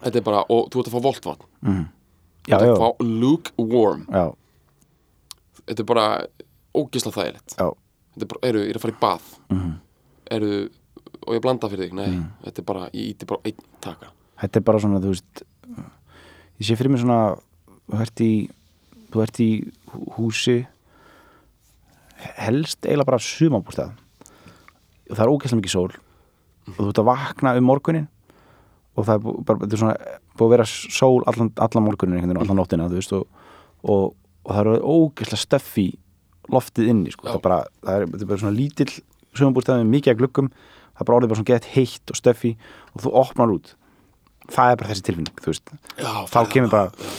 [0.00, 1.46] þetta er bara, og þú ert að fá voltvatn.
[1.60, 4.04] Þú já, ert að fá lukewarm.
[4.08, 4.24] Já,
[5.66, 6.04] þetta er bara
[6.74, 7.56] ógisla þægilegt.
[7.58, 7.66] Já,
[8.14, 9.32] þetta er bara, eru, ég er að fara í bað.
[9.50, 9.72] Mhm.
[10.30, 10.70] eru,
[11.26, 14.12] og ég blanda fyrir þig, nei þetta er bara, ég íti bara einn taka.
[14.40, 15.42] Þetta er bara svona, þú veist
[16.60, 17.36] ég sé fyrir mig svona
[17.90, 18.48] þú ert í,
[19.12, 19.48] þú ert í
[19.92, 20.58] hú- húsi
[22.40, 23.92] helst eiginlega bara sumabústað
[25.10, 25.92] og það er ógeðslega mikið sól
[26.70, 28.08] og þú ert að vakna um morgunin
[28.98, 32.34] og það er bara, þetta er svona búið að vera sól allan, allan morgunin einhvern
[32.34, 33.24] veginn, allan nóttina, þú veist og,
[33.82, 34.04] og,
[34.44, 35.86] og það eru ógeðslega stöff í
[36.50, 37.32] loftið inni, sko, Já.
[37.32, 38.92] það er bara það er, þetta er bara svona lítill
[39.38, 40.48] sumabústað með mikið að gluggum,
[40.90, 42.52] það er bara orðið bara svona gett heitt og stöffi
[42.94, 43.74] og þú opnar út.
[44.50, 45.70] Það er bara þessi tilfinning, þú veist.
[46.00, 47.10] Já, þá kemur bara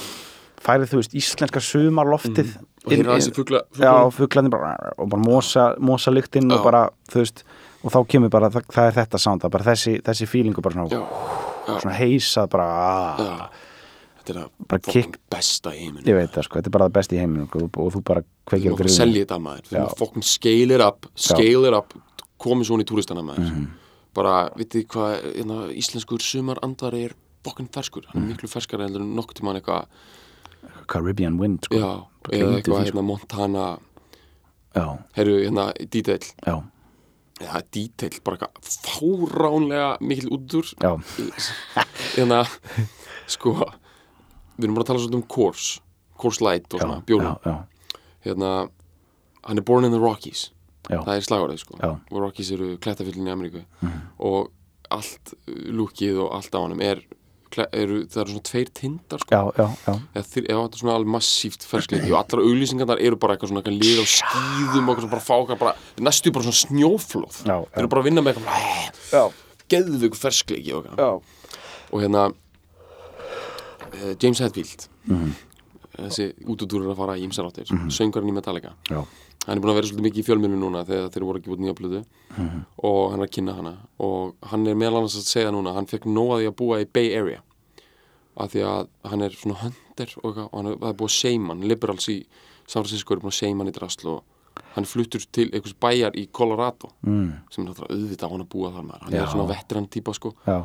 [0.61, 2.65] færið þú veist íslenska sumarloftið Mhm.
[2.85, 7.43] og hérna þessi bara og bara mosa, mosa lyktin og bara þú veist
[7.83, 11.79] og þá kemur bara, það, það er þetta sound bara þessi, þessi feelingu bara svona,
[11.81, 13.49] svona heisað bara, ah,
[14.21, 17.15] þetta er að besta í heiminn ég veit það sko, þetta er bara það besti
[17.17, 19.71] í heiminu og, og þú bara kveikir okkur selja þetta maður.
[19.71, 21.93] Erum að fokkum scale it up scale it up
[22.41, 23.49] komið svona í túristana maður.
[23.51, 23.67] Mhm.
[24.13, 29.01] bara, vitið hvað hérna, íslenskur sumar andari er bokkin ferskur, hann er miklu ferskari heldur
[29.01, 29.85] en nokkuð tímann eitthvað,
[30.91, 31.79] Caribbean Wind sko.
[31.79, 31.91] já,
[32.35, 33.65] eða eitthvað hérna Montana,
[34.75, 34.85] já,
[35.17, 36.55] herru, hérna detail, já,
[37.41, 40.93] já, detail bara eitthvað fáránlega mikil útur já,
[42.17, 42.43] hérna,
[43.31, 45.69] sko við erum bara að tala svolítið um Coors
[46.21, 48.55] Coors Light og svona, bjórum já, já, hérna,
[49.43, 50.51] hann er born in the Rockies.
[50.89, 50.99] Já.
[51.05, 51.77] það er slagorðið sko.
[51.79, 51.91] Já.
[52.11, 53.61] Og Rockies eru klættafyllin í Ameríku.
[54.25, 54.51] Og
[54.91, 57.01] allt uh, lúkið og allt á honum er,
[57.59, 59.31] eru, það eru svona tveir tindar sko.
[59.35, 62.11] Já, já, já, eða þyr, já, þetta er svona alveg massíft ferskleiki.
[62.11, 65.25] Og allar auglýsingarnar eru bara eitthvað svona eitthvað lið á skýðum og eitthvað svona bara
[65.27, 65.73] fá okkar bara,
[66.07, 67.41] næstu bara svona snjóflóð.
[67.43, 69.23] Þeir eru bara að vinna með eitthvað já,
[69.75, 70.97] geðvöku ferskleiki og, eitthvað.
[71.03, 71.11] já.
[71.91, 75.31] og hérna uh, James Hetfield Mhm.
[75.97, 78.71] þessi útútúrur að fara í ymsar áttir söngarinn í Metallica.
[78.89, 79.01] Já.
[79.47, 81.63] Hann er búin að vera svolítið mikið í fjölmjölu núna þegar þeir voru ekki búin
[81.65, 82.01] nýja plötu.
[82.37, 82.65] Mhm.
[82.83, 83.73] og hann er að kynna hana.
[83.99, 87.15] Og hann er meðal annars að segja núna hann fekk nóg að búa í Bay
[87.17, 87.41] Area.
[88.37, 91.53] Af því að hann er svona hundir og, og hann er, er búið að seima
[91.53, 91.67] hann.
[91.67, 92.25] Liberals í
[92.67, 94.23] San Francisco er búin að seima hann í drasl og
[94.75, 96.91] hann fluttur til einhvers bæjar í Colorado.
[97.03, 99.03] Mm, sem er náttúrulega auðvitað á hann að búa þar maður.
[99.03, 99.21] Hann Já.
[99.23, 100.33] er svona veteran típa sko.
[100.47, 100.57] Já,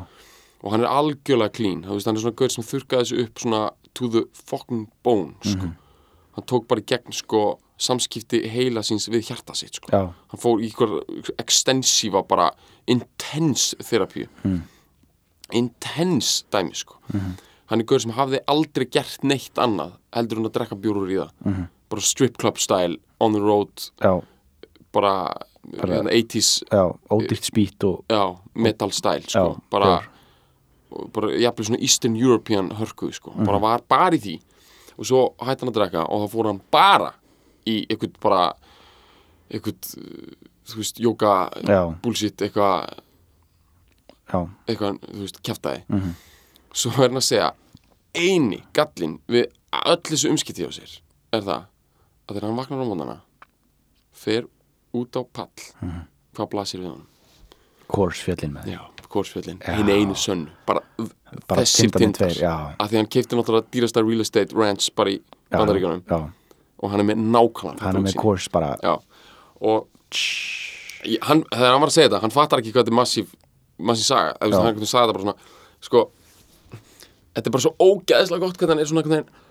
[0.63, 1.81] og hann er algjörlega clean.
[1.87, 3.61] Veist, hann er svona gaur sem þurrkaði þessu upp svona
[3.93, 5.65] to the fucking bone sko.
[5.67, 5.75] Mhm.
[6.37, 9.91] hann tók bara í gegn sko samskipti heila síns við hjarta sitt sko.
[9.91, 11.01] hann fór í ykkur
[11.37, 12.51] extensífa bara
[12.87, 14.61] intense therapíu Mm.
[15.53, 17.31] intense dæmi sko Mhm.
[17.67, 21.15] hann er gaur sem hafði aldrei gert neitt annað heldur hann að drekka bjúrur í
[21.17, 21.67] það Mhm.
[21.89, 24.21] bara strip club style on the road já,
[24.91, 25.33] bara,
[25.77, 29.39] Bara- hérna, 80s já, ódýrt spýtt og, já, metal style sko.
[29.39, 30.03] Já, bara,
[31.13, 33.31] bara jafnvel svona Eastern European hörku sko.
[33.31, 33.45] Mhm.
[33.45, 34.41] bara var bara í því
[34.97, 37.13] og svo hætti hann að drekka og þá fór hann bara
[37.67, 38.41] í eitthvað bara
[39.97, 40.33] uh,
[40.67, 41.33] þú veist, jóka
[42.03, 42.89] bullshit, eitthvað
[44.67, 46.11] eitthvað, þú veist, kjaftaði Mhm.
[46.73, 47.51] svo er hann að segja
[48.17, 49.47] eini gallin við
[49.85, 50.99] öll þessu umskipti á sér
[51.33, 51.63] er það
[52.27, 53.17] að þegar hann vaknar á móndana
[54.13, 54.47] fer
[54.93, 55.49] út á pall.
[55.81, 56.01] Mhm.
[56.35, 57.05] hvað blasir við hann
[57.87, 59.75] Kors fjallin með Já, Korsfjöllin, Já.
[59.77, 60.49] hinn einu sönn.
[60.67, 60.81] Bara,
[61.47, 62.27] Bara þessir tindar.
[62.77, 66.31] að því hann keipti náttúrulega dýrasta real estate ranch bara í já,
[66.79, 68.75] og hann er með nákvæmlega hann er með kors bara.
[68.83, 68.95] Já,
[69.61, 69.87] og
[71.07, 73.33] ég, hann, þegar hann var að segja þetta, hann fattar ekki hvað þetta er massíf
[73.77, 74.57] massíf saga, eða þú veist, Já.
[74.57, 75.35] hann einhvern veginn sagði þetta bara svona
[75.87, 76.03] sko,
[77.37, 79.43] þetta er bara svo ógeðslega gott hvernig hann er svona einhvern veginn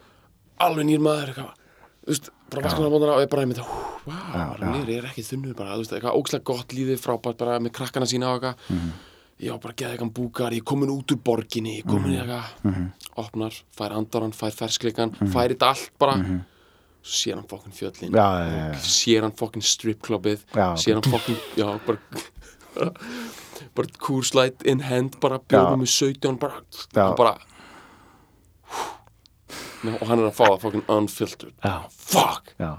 [0.66, 1.62] alveg nýr maður eitthvað.
[2.06, 3.66] Þú veist, bara vaknar á mótana og er bara einmitt hú,
[4.06, 7.40] vá, Já, nýr, ég er ekki þunnur bara, þú veist, eitthvað ógeðslega gott lífið frábært
[7.42, 8.70] bara með krakkana sína og eitthvað.
[8.76, 8.92] Mhm.
[9.46, 12.16] já, bara geða eitthvað búkar, ég er komin út úr borginni ég er komin í
[12.16, 12.30] Mhm.
[12.30, 16.14] eitthvað opnar, fær andaran, fær ferskleikan fær þetta allt bara
[17.06, 18.16] sér hann fokkin fjöllin.
[18.82, 20.42] Sér hann fokkin stripklubbið
[20.82, 21.38] sér hann fokkin,
[21.86, 21.98] bara
[23.76, 26.62] bara, kúrslætt in hand, bara bjóðum með 17 bara,
[27.16, 27.36] bara
[29.86, 31.54] og hann er að fá það fokkin unfiltered.
[31.62, 31.74] Já.
[31.92, 32.72] fuck, já,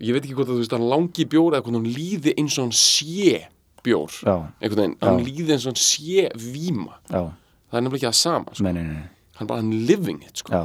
[0.00, 2.56] ég veit ekki hvort að þú veist hann langi bjór eða hvort hann líði eins
[2.58, 3.42] og hann sé
[3.84, 4.14] bjór,
[4.62, 6.96] veginn hann líði eins og hann sé víma.
[7.10, 7.26] Já,
[7.68, 8.64] það er nefnilega ekki það sama, sko.
[8.66, 9.04] nei, nei, nei,
[9.40, 10.54] hann bara hann living it, sko.
[10.54, 10.62] Já,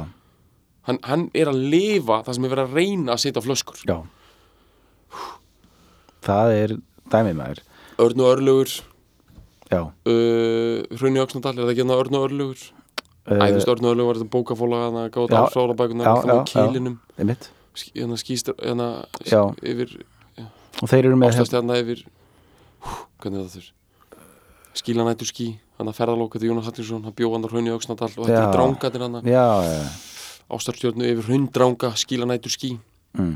[0.88, 3.80] hann, hann er að lifa það sem er verið að reyna að setja flöskur.
[3.88, 3.98] Já.
[6.24, 6.74] Það er
[7.12, 7.62] dæmið maður.
[8.00, 8.70] Örn og Örlugur
[9.70, 12.62] já, uh, Hrunni Öxnadal, er það ekki hérna Örn og Örlugur
[13.30, 15.42] Æ, þú veist, Örn og Örlugur var þetta bókafóla þannig að gáta Já.
[15.44, 16.62] á sólabækunar Já, alltaf með já, já.
[16.70, 17.50] kýlinum einmitt.
[17.76, 18.88] Sk- hérna skýstur, hérna
[19.28, 19.42] Já.
[19.62, 19.92] yfir,
[20.80, 22.04] og þeir eru með ástæðstjarna yfir
[22.80, 23.68] hú, hvernig er það þurr?
[24.80, 28.24] Skílanættur skí, hann að ferðalóka til Jónas Hallgrímsson, hann bjóð hann á Hrunni Öxnadal og
[28.26, 29.46] þetta er drangatir hann já,
[30.50, 32.72] já, ástæðstjörnu yfir hrundranga skílanættur skí
[33.18, 33.34] mm,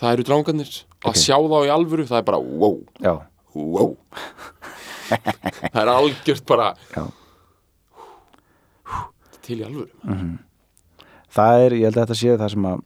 [0.00, 0.72] það eru drangarnir,
[1.04, 1.18] að Ok.
[1.22, 3.14] sjá þá í alvöru það er bara wow, já,
[3.54, 3.96] wow.
[5.72, 7.02] Það er algjört bara já.
[9.44, 9.90] til í alvöru.
[11.32, 12.82] Það er, ég held að þetta sé það sem að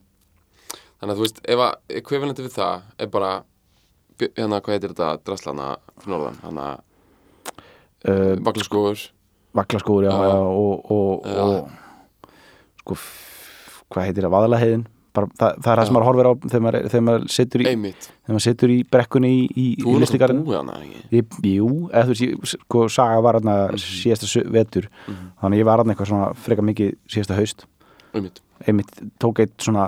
[0.97, 3.31] Þannig að þú veist, ef að ekvivalenti við það er bara,
[4.23, 5.66] hérna, hvað heitir þetta, draslana
[6.01, 6.79] fyrir norðan, hann að
[8.09, 9.02] uh, vaklaskóður,
[9.61, 10.38] vaklaskóður, já, Já.
[10.40, 11.42] og, og, Já.
[11.44, 12.96] og sko,
[13.92, 14.84] hvað heitir það, vaðalaheiðin
[15.16, 17.66] bara, það, það er það sem maður horfir á þegar maður, þegar maður situr í,
[17.70, 21.00] einmitt, þegar maður situr í brekkunni í, í, þú í náttúrulega listigarðin búið hana, ekki?
[21.16, 24.90] Ég, jú, eða þú veist, sko, saga var hérna síðasta su- vetur.
[25.06, 27.64] Þannig að ég var hérna eitthvað svona freka mikið síðasta haust.
[28.16, 28.42] Einmitt.
[28.66, 29.87] einmitt tók eitt svona,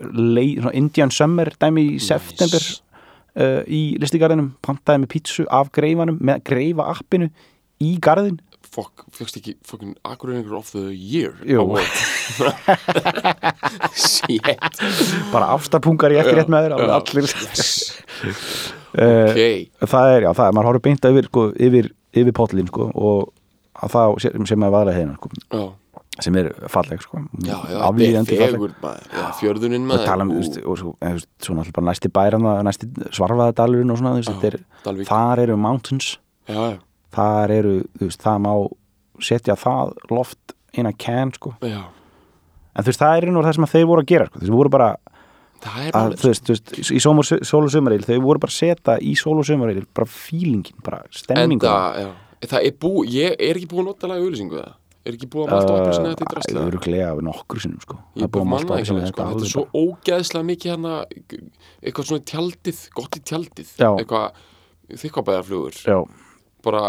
[0.00, 2.80] svona Indian Summer dæmi í september Nice.
[3.36, 7.30] uh, í listigarðinum, pantaði með pítsu af greifanum, með greifa appinu
[7.80, 8.40] í garðin
[8.70, 11.32] Fokk, fjöxt ekki fokkin Akureyringur of the Year.
[13.94, 14.46] Shit.
[15.32, 17.26] Bara aftarpungar í ekki rétt með þér allir.
[17.26, 17.72] Yes.
[18.24, 18.30] uh,
[19.30, 19.40] Ok,
[19.90, 21.90] það er, já, það er, maður horfður beint yfir, sko, yfir
[22.20, 23.28] yfir potlin sko og
[23.80, 25.28] að það sem- sem að vaðra heiðina sko
[26.20, 27.20] sem er falleg sko
[28.10, 28.50] er falleg.
[28.50, 29.06] fegur maður.
[30.26, 30.32] Um,
[30.66, 34.12] og svo, eða, þú veist, svo náttúrulega bara næsti bæran næsti svarfaðadalurinn og svona,
[34.50, 34.58] er
[35.08, 36.10] þar eru mountains.
[36.50, 36.78] Já, já,
[37.14, 38.52] þar eru, þú veist, það má
[39.20, 41.80] setja það loft in a can sko, já,
[42.74, 44.56] en þú veist, það er nú það sem að þeir voru að gera, sko, þeir
[44.56, 44.90] voru bara
[45.60, 48.58] það að, þú veist, þú veist, í sól- sól og sömaril þeir voru bara að
[48.62, 52.12] setja í sól og sömaril bara feelingin, bara stemmingu Enda, já,
[52.54, 54.76] það er bú, ég er ekki búið að nota laga auðlýsingu það
[55.10, 57.94] er ekki búið að malta okkur sinni þetta í drastlega öruglega af nokkur sinnum sko.
[58.14, 60.92] Ég Það búið að malta sem með þetta sko, þetta er svo ógeðslega mikið hérna
[61.80, 63.70] eitthvað svona tjaldið, gott í tjaldið.
[63.86, 64.42] Eitthvað
[65.00, 65.78] þykkabæðarflugur
[66.64, 66.82] bara,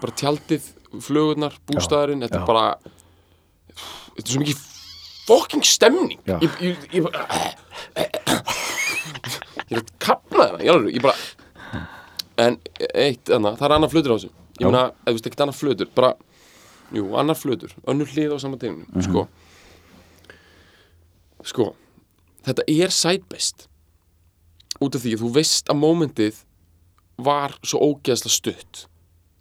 [0.00, 0.64] bara tjaldið,
[1.04, 2.66] flugurnar, bústæðurinn þetta er bara
[4.16, 4.64] þetta er svo mikið
[5.26, 6.20] fucking stemning.
[6.26, 7.26] Ég, ég, ég bara
[9.66, 11.16] ég er að kapna það ég, ég bara
[12.46, 12.58] en
[12.92, 14.30] eitt, anna, það er annar flutur á þessu.
[14.60, 16.10] Ég meina, eða þú veist ekki annar flutur bara,
[16.96, 19.02] jú, annar flutur önnur hlið á sama teginu, Mhm.
[19.08, 19.26] sko.
[21.46, 21.66] Sko
[22.46, 23.66] þetta er sætbest
[24.80, 26.42] út af því að þú veist að mómentið
[27.18, 28.86] var svo ógeðslega stutt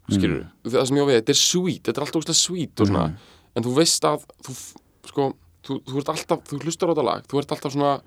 [0.09, 0.71] skilur Mhm.
[0.71, 3.17] það sem ég á við, þetta er sweet þetta er alltaf ógeðslega sweet og svona.
[3.55, 4.55] En þú veist að þú,
[5.07, 5.33] sko,
[5.63, 8.01] þú, þú ert alltaf, þú hlustar á þetta lag þú ert alltaf svona,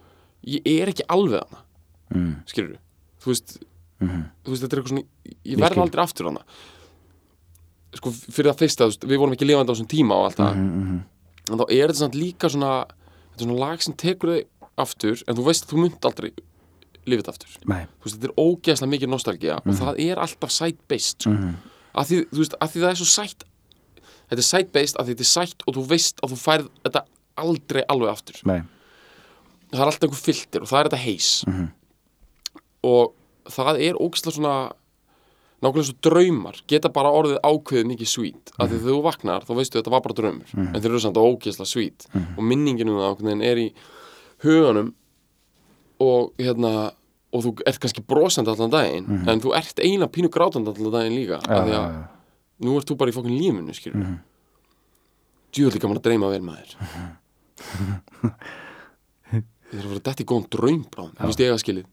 [0.47, 1.63] ég er ekki alveg hana
[2.15, 2.77] mm, skilur
[3.23, 3.59] þú veist,
[4.01, 4.25] Mhm.
[4.45, 5.07] þú veist, þetta er eitthvað svona
[5.45, 6.43] ég verð aldrei aftur hana
[7.99, 10.55] sko, fyrir það fyrsta, veist, við vorum ekki lifandi á þessum tíma og allt það,
[10.55, 11.01] mm, mm,
[11.51, 14.47] en þá er þetta samt líka svona, þetta er svona lag sem tekur þig
[14.79, 16.31] aftur, en þú veist að þú munt aldrei
[17.09, 17.87] lifið aftur, nei.
[17.99, 21.33] Þú veist, þetta er ógeðslega mikið nostalgía og það er alltaf sætt-based sko.
[21.99, 23.45] Mm, að því, veist, að því það er svo sætt
[24.29, 27.03] þetta er sætt-based, að þetta er sætt og þú veist að þú færð þetta
[27.37, 28.61] aldrei alveg aftur nei
[29.73, 31.69] það er alltaf einhver filter og það er þetta heis Mhm.
[32.85, 33.15] og
[33.49, 34.73] það er ógeðslega svona
[35.63, 38.83] nákvæmlega svo draumar geta bara orðið ákveðið mikið sweet af því Mhm.
[38.85, 42.07] þegar þú vaknar þá veistu þetta var bara draumur en þeir eru samt ógeðslega sweet
[42.15, 42.39] Mhm.
[42.39, 43.73] og minningin um það ákveðin er í
[44.45, 44.95] huganum
[46.01, 46.93] og hérna
[47.33, 51.17] og þú ert kannski brosandi allan daginn en þú ert eina pínu grátandi allan daginn
[51.19, 51.39] líka.
[51.45, 52.09] Já, af því að já.
[52.65, 54.19] nú ert þú bara í fokkin lífinu skilur mm Mhm.
[55.53, 56.71] djúðlega gaman að dreyma vel maður.
[59.69, 61.87] Eru að vera dætt í góðan draum bráðum, þú veist ég að skilið?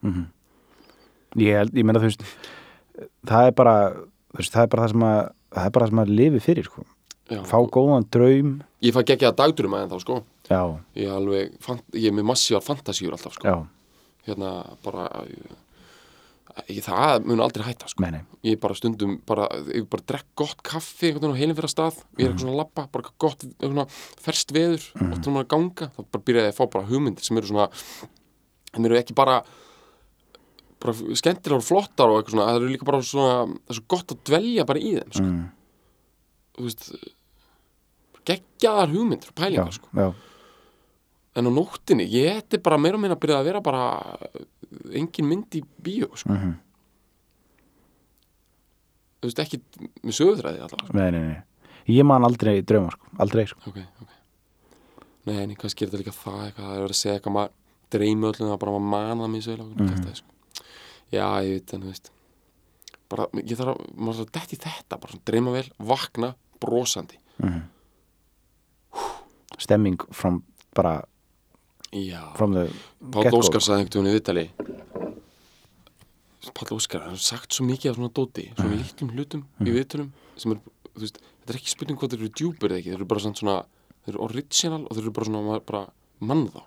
[1.35, 2.21] Ég, held- ég meina þú veist
[3.27, 3.73] það er bara
[4.37, 6.63] veist, það er bara það sem að það er bara það sem að lifi fyrir
[6.69, 6.85] sko.
[7.25, 8.51] Já, fá góðan draum.
[8.85, 10.23] Ég fæ ekki að dagdurum að þá sko.
[10.49, 10.61] Já,
[10.95, 11.55] Ég er alveg,
[11.97, 13.43] ég er með massívar fantasíur alltaf sko.
[13.49, 13.55] Já,
[14.25, 14.51] Hérna
[14.85, 18.07] bara ég, Það mun aldrei hætta sko.
[18.47, 21.73] Ég bara stundum, bara, ég bara drekk gott kaffi einhvern veginn á heilin fyrir að
[21.73, 21.97] stað.
[22.15, 23.85] Ég er eitthvað svona labba, bara gott, svona
[24.23, 25.17] ferst veður mm.
[25.17, 27.67] þannig að ganga, þá bara byrjaði að fá bara hugmyndir sem eru svona
[28.75, 29.39] sem eru ekki bara
[30.83, 33.85] bara skemmtilegar og flottar og eitthvað svona það eru líka bara svona, það er svo
[33.95, 35.25] gott að dvelja bara í þeim sko.
[35.25, 35.43] mm,
[36.55, 36.87] þú veist
[38.25, 39.91] geggjaðar hugmyndir og já, pælingar sko.
[39.95, 40.07] já,
[41.35, 43.83] en á nóttinni, ég ætti bara meira og meira að byrja að vera bara
[44.95, 46.31] engin mynd í bíó sko.
[46.31, 46.55] mhm,
[49.19, 49.61] þú veist ekki
[50.03, 50.97] með sögutræði allavega sko.
[50.97, 53.61] nei, nei, nei ég man aldrei drauma, sko, aldrei sko.
[53.69, 54.11] ok, ok
[55.29, 57.61] nei, en kannski er þetta líka það eitthvað, það er verið að segja eitthvað maður
[57.95, 60.13] dreymi öllum það bara maður manað mér svo mm -hmm.
[60.15, 60.63] sko.
[61.11, 62.11] já, ég veit en þú veist
[63.09, 67.19] bara, ég þarf að, maður þarf að detti þetta bara svona dreyma vel, vakna, brosandi
[69.57, 71.14] stemming from bara já, from the
[73.13, 73.31] Páll.
[73.39, 74.45] Óskar sagði einhvern veginn í viðtali.
[76.55, 80.11] Páll Óskar, hann har sagt svo mikið af svona dóti, svona lítlum hlutum í viðtölum
[80.39, 80.59] sem er,
[80.93, 83.23] þú veist, þetta er ekki spurning hvað þeir eru djúpir eða ekki, þeir eru bara
[83.25, 83.55] svona,
[84.05, 85.81] þeir eru original og þeir eru bara svona bara
[86.19, 86.61] mann þá.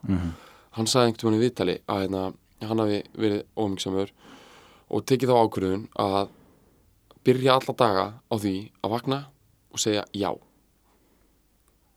[0.78, 2.24] Hann sagði einhvern veginn í viðtali að hérna,
[2.68, 4.12] hann hafi verið ómyggsamur
[4.88, 6.18] og tekið þá ákvörðun að
[7.28, 9.18] byrja alla daga á því að vakna
[9.72, 10.30] og segja já.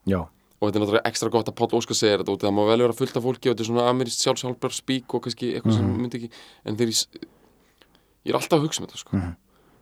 [0.09, 0.21] Já,
[0.61, 2.53] og þetta er náttúrulega ekstra gott að Páll Óskar segir þetta og það.
[2.53, 5.55] Má vel vera fullt af fólki og þetta er svona amirist sjálfsálpar spík og kannski
[5.57, 6.29] eitthvað sem myndi ekki
[6.65, 7.07] en í s-
[8.25, 9.21] ég er alltaf að hugsa um þetta sko.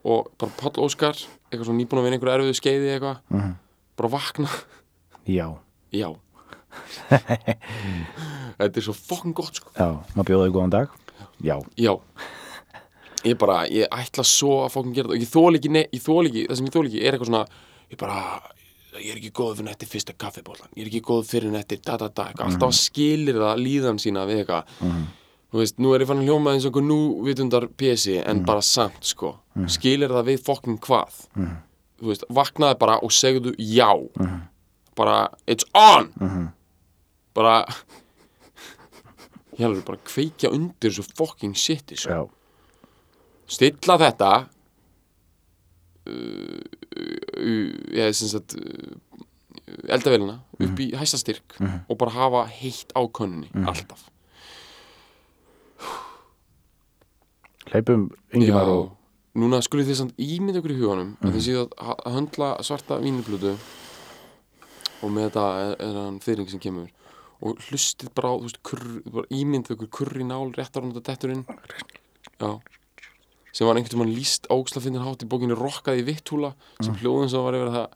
[0.05, 1.15] og bara Páll Óskar
[1.51, 3.53] eitthvað svona nýbúin að vinna einhverju erfiðu skeiði eitthvað Mhm.
[3.97, 4.47] bara vakna,
[5.27, 5.57] já,
[5.91, 6.15] já.
[8.59, 9.71] Þetta er svo fokkin gott sko.
[9.75, 9.89] já.
[10.15, 10.89] Maður bjóði góðan dag?
[11.43, 11.93] Já, já.
[13.25, 15.17] Ég bara, ég ætla svo að fokkin gera þetta.
[15.17, 15.31] Og ég
[15.91, 17.47] ég þól ekki, það sem ég þól ekki er eitthvað svona,
[17.91, 18.19] ég bara
[18.97, 21.97] ég er ekki góð fyrir netti fyrsta kaffibólan ég er ekki góð fyrir netti da
[22.01, 24.75] da da alltaf skilir það líðan sína við eitthvað.
[25.49, 28.61] Þú veist, nú er ég fann að hljóma eins og nú vitundar pesi en bara
[28.61, 29.31] samt sko,
[29.65, 31.15] skilir það við fokkin hvað?
[31.99, 33.89] Þú veist, vaknaði bara og segðu já.
[34.95, 36.11] Bara, it's on!
[37.33, 37.63] Bara
[39.57, 42.29] ég hefur bara kveikja undir þessu fokking shiti sko.
[43.49, 44.31] Stilla þetta
[47.95, 48.55] ég sem sagt
[49.89, 54.07] eldavélina upp í hæsta styrk og bara hafa heitt á könnunni alltaf.
[57.69, 61.65] Hleypum Ingimar Já, og núna skulið þið samt ímynda okkur í huganum að þið séu
[61.77, 63.53] að höndla svarta víniplutu
[64.99, 66.89] og með þetta er, er hann þyring sem kemur.
[67.39, 71.45] Og hlustið bara á, þú veist, ímyndið okkur kurri nál rétt á hann þetta detturinn
[72.39, 72.51] já
[73.51, 77.31] sem var einhvern veginn líst áksla finnir hátt í bókinu Rokkaði í vitthúla sem hljóðin
[77.31, 77.87] sem var yfir að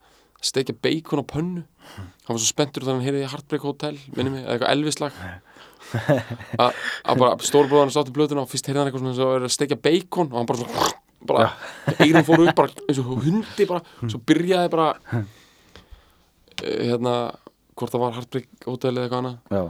[0.43, 1.61] steikja beikon á pönnu.
[1.93, 5.21] Hann var svo spenntur þegar hann heyrði í Heartbreak Hotel minni mig, eða eitthvað elvislag.
[6.57, 6.81] Að
[7.13, 9.53] að bara stórbróðan sátt í blöðuna og fyrst heyrði hann eitthvað svona sem var að
[9.55, 10.89] steikja beikon og hann bara svo
[11.29, 11.47] bara,
[12.03, 17.13] eirin fór upp bara eins og hundi bara, svo byrjaði bara eh, hérna
[17.77, 19.37] hvort það var Heartbreak Hotel eða eitthvað annað.
[19.53, 19.63] Já,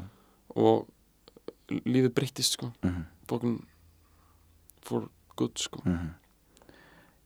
[0.64, 2.72] og lífið breyttist sko.
[2.84, 3.04] Mhm.
[3.30, 3.54] bókin
[4.84, 5.06] for
[5.40, 5.84] good sko.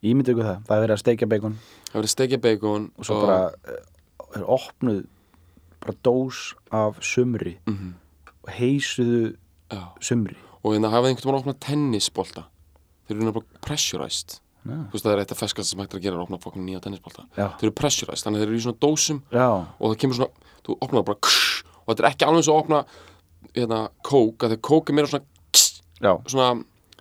[0.06, 1.56] Ímyndu ykkur það, það er verið að steikja bacon.
[1.88, 3.38] Það verið stekja bacon og svo bara
[3.68, 3.80] eh,
[4.38, 5.00] er opnuð
[5.82, 6.42] bara dós
[6.74, 7.58] af sumri.
[7.68, 7.96] Mhm.
[8.48, 9.36] og heisuðu
[9.72, 9.82] já.
[10.02, 10.38] sumri.
[10.64, 12.44] Og hérna hafið einhvern veginn að opna tennisbolta.
[13.08, 14.40] Þeir eru pressurized.
[14.68, 16.26] Já, þú veist það er eitt af feskast sem hægt er að gera er að
[16.28, 17.24] opna fokkin nýja tennisbolta.
[17.38, 20.18] Já, þeir eru pressurized, þannig að þeir eru í svona dósum já, og það kemur
[20.18, 22.82] svona, þú opnar það bara ksh, og þetta er ekki alveg og að opna
[23.56, 25.24] hérna, kók, að þegar kók er meira svona
[25.56, 25.80] kss,
[26.34, 26.50] svona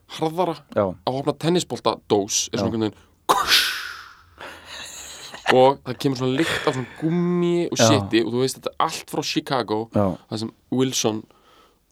[0.09, 3.03] harðara já, að opna tennisbolta dós er svona einhvern veginn
[5.55, 8.81] og það kemur svona lykt af svona gummi og shiti og þú veist þetta er
[8.87, 11.21] allt frá Chicago það sem Wilson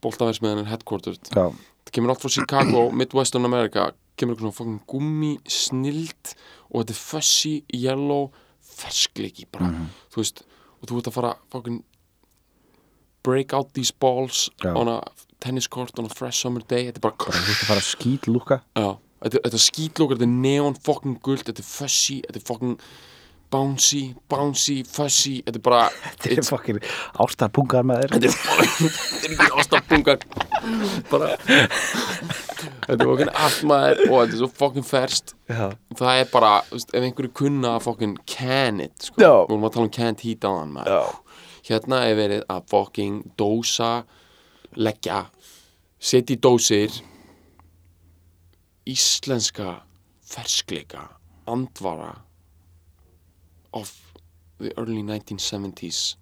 [0.03, 1.29] boltaversmiðan er headquartered.
[1.31, 1.45] Já,
[1.87, 3.87] það kemur allt frá Chicago, Midwestern America
[4.19, 6.35] kemur svona fucking gummi snild
[6.69, 8.29] og þetta er fussy, yellow
[8.75, 9.87] ferskleiki bara, Mhm.
[10.11, 10.43] þú veist
[10.81, 11.83] og þú ert að fara fucking
[13.25, 14.75] break out these balls Já.
[14.77, 14.99] on a
[15.41, 16.85] tennis court on a fresh summer day.
[16.91, 18.87] Þetta er bara, þú veist að fara að skýt lúka já,
[19.25, 22.47] þetta, er- þetta er skítlókar, þetta er neon fucking guld, þetta er fussy þetta er
[22.51, 22.77] fucking
[23.53, 24.01] bouncy
[24.31, 25.81] bouncy, fussy, þetta er bara
[26.23, 26.79] þetta er fokkin
[27.25, 28.33] ástarpungar með þér þetta er
[29.11, 30.25] þetta er ekki ástapungar
[31.11, 31.29] bara
[32.85, 35.67] þetta er fokkin allt maður og þetta er svo fokkin ferst já,
[36.01, 39.21] það er bara, ef einhverju kunna fokkin can it, sko.
[39.21, 40.95] Við vorum að tala um can't heat á hann maður.
[40.97, 41.03] Já,
[41.65, 44.05] hérna er verið að fokkin dósa
[44.75, 45.25] leggja
[45.99, 46.99] setja í dósir
[48.85, 49.79] íslenska
[50.25, 51.07] ferskleika
[51.49, 52.13] andvara
[53.73, 53.91] of
[54.59, 56.15] the early 1970s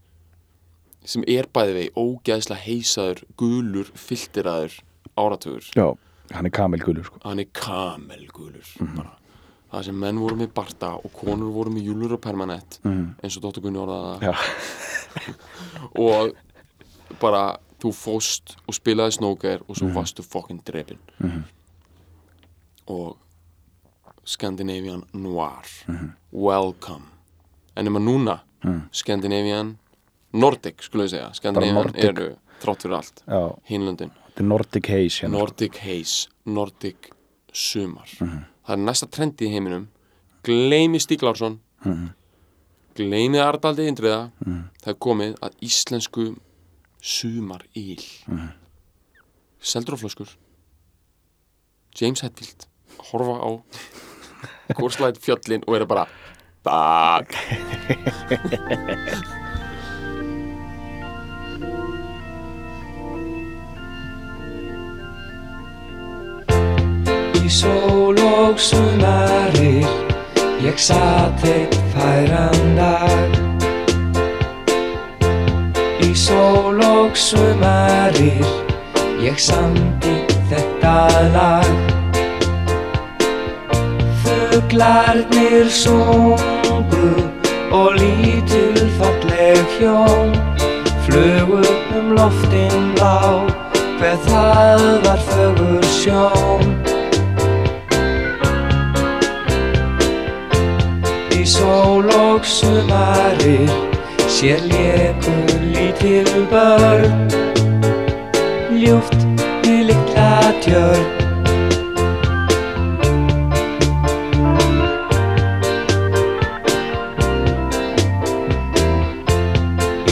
[1.04, 4.78] sem er bæði vegi ógeðslega heisaður, gulur, filteraður
[5.20, 5.66] áratugur.
[5.76, 5.90] Já,
[6.32, 7.20] hann er kamelgulur sko.
[7.26, 9.18] Hann er kamelgulur bara.
[9.74, 13.16] Það sem menn voru með barta og konur voru með júlur og permanent Mhm.
[13.24, 13.80] eins og Dóttur Gunni
[14.22, 14.34] já,
[15.96, 16.34] og
[17.20, 21.00] bara þú fóst og spilaði snóker og svo varstu fokkin drepin
[22.88, 23.18] og
[24.26, 25.68] Scandinavian Noir.
[26.32, 27.06] Welcome.
[27.76, 28.38] En nema núna
[28.92, 29.78] Scandinavian
[30.34, 31.34] Nordic skulum við segja.
[31.36, 32.30] Scandinavian eru
[32.64, 33.24] þrátt fyrir allt
[34.40, 37.10] er Nordic Haze hérna Nordic Haze, Nordic
[37.54, 38.08] Sumar
[38.64, 39.88] það er næsta trendi í heiminum.
[40.44, 41.60] Gleymi Stíg Larsson.
[42.98, 44.30] Gleymi Ardaldi Indriða.
[44.84, 46.28] Það er komið að íslensku
[47.04, 48.04] sumar íl
[49.64, 50.30] seldur á flöskur.
[52.00, 52.68] James Hetfield.
[53.12, 53.50] Horfa á
[54.78, 56.06] Korslæð fjöllin og eru bara
[56.64, 57.36] Bak
[67.54, 69.86] sól og sumarir.
[70.64, 73.30] Ég satt eitt færan dag
[76.02, 78.46] Í sól og sumarir.
[79.22, 80.16] Ég samdi
[80.50, 80.96] þetta
[81.36, 81.70] lag.
[84.24, 87.12] Fuglarnir sungu
[87.74, 90.34] Og lítil falleg hjón
[91.06, 91.62] Flugu
[91.98, 93.44] um loftin blá
[94.00, 96.93] Hver það var fögur sjón
[101.44, 103.72] Í sól og sumarir
[104.32, 105.34] Sér léku
[105.74, 107.28] lítil börn.
[108.72, 109.26] Ljúft
[109.66, 111.04] við litla tjörn.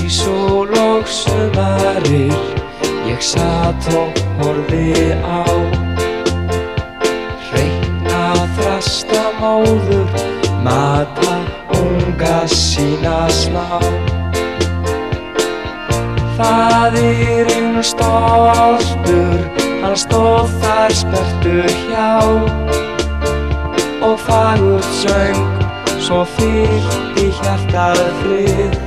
[0.04, 2.36] Í sól og sumarir
[3.08, 5.48] Ég satt og horfi á.
[7.48, 8.28] Hreina
[8.60, 10.31] þrasta móður
[10.64, 11.34] Mata
[11.78, 13.66] unga sína smá
[16.38, 22.12] Faðirinn stoltur Hann stóð þar spertur hjá.
[24.08, 25.42] Og fagurt söng
[26.00, 28.78] svo fyllt í hjartað frið.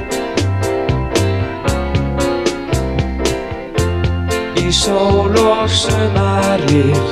[4.63, 7.05] Í sól og sumarir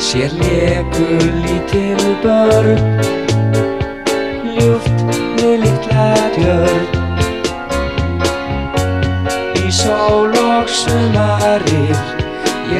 [0.00, 1.06] sér leku
[1.44, 3.15] lítil börn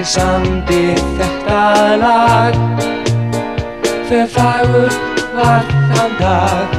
[0.07, 1.61] samdi þetta
[1.99, 2.59] lag
[4.07, 4.93] Hver fagur
[5.35, 6.75] var þann dag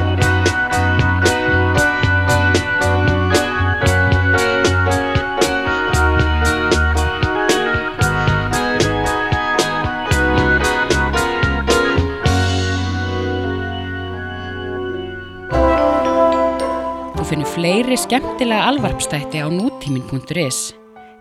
[17.18, 20.72] Þú finnur fleiri skemmtilega alvarpstætti á nútímin.is.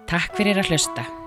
[0.08, 1.27] Takk fyrir að hlusta.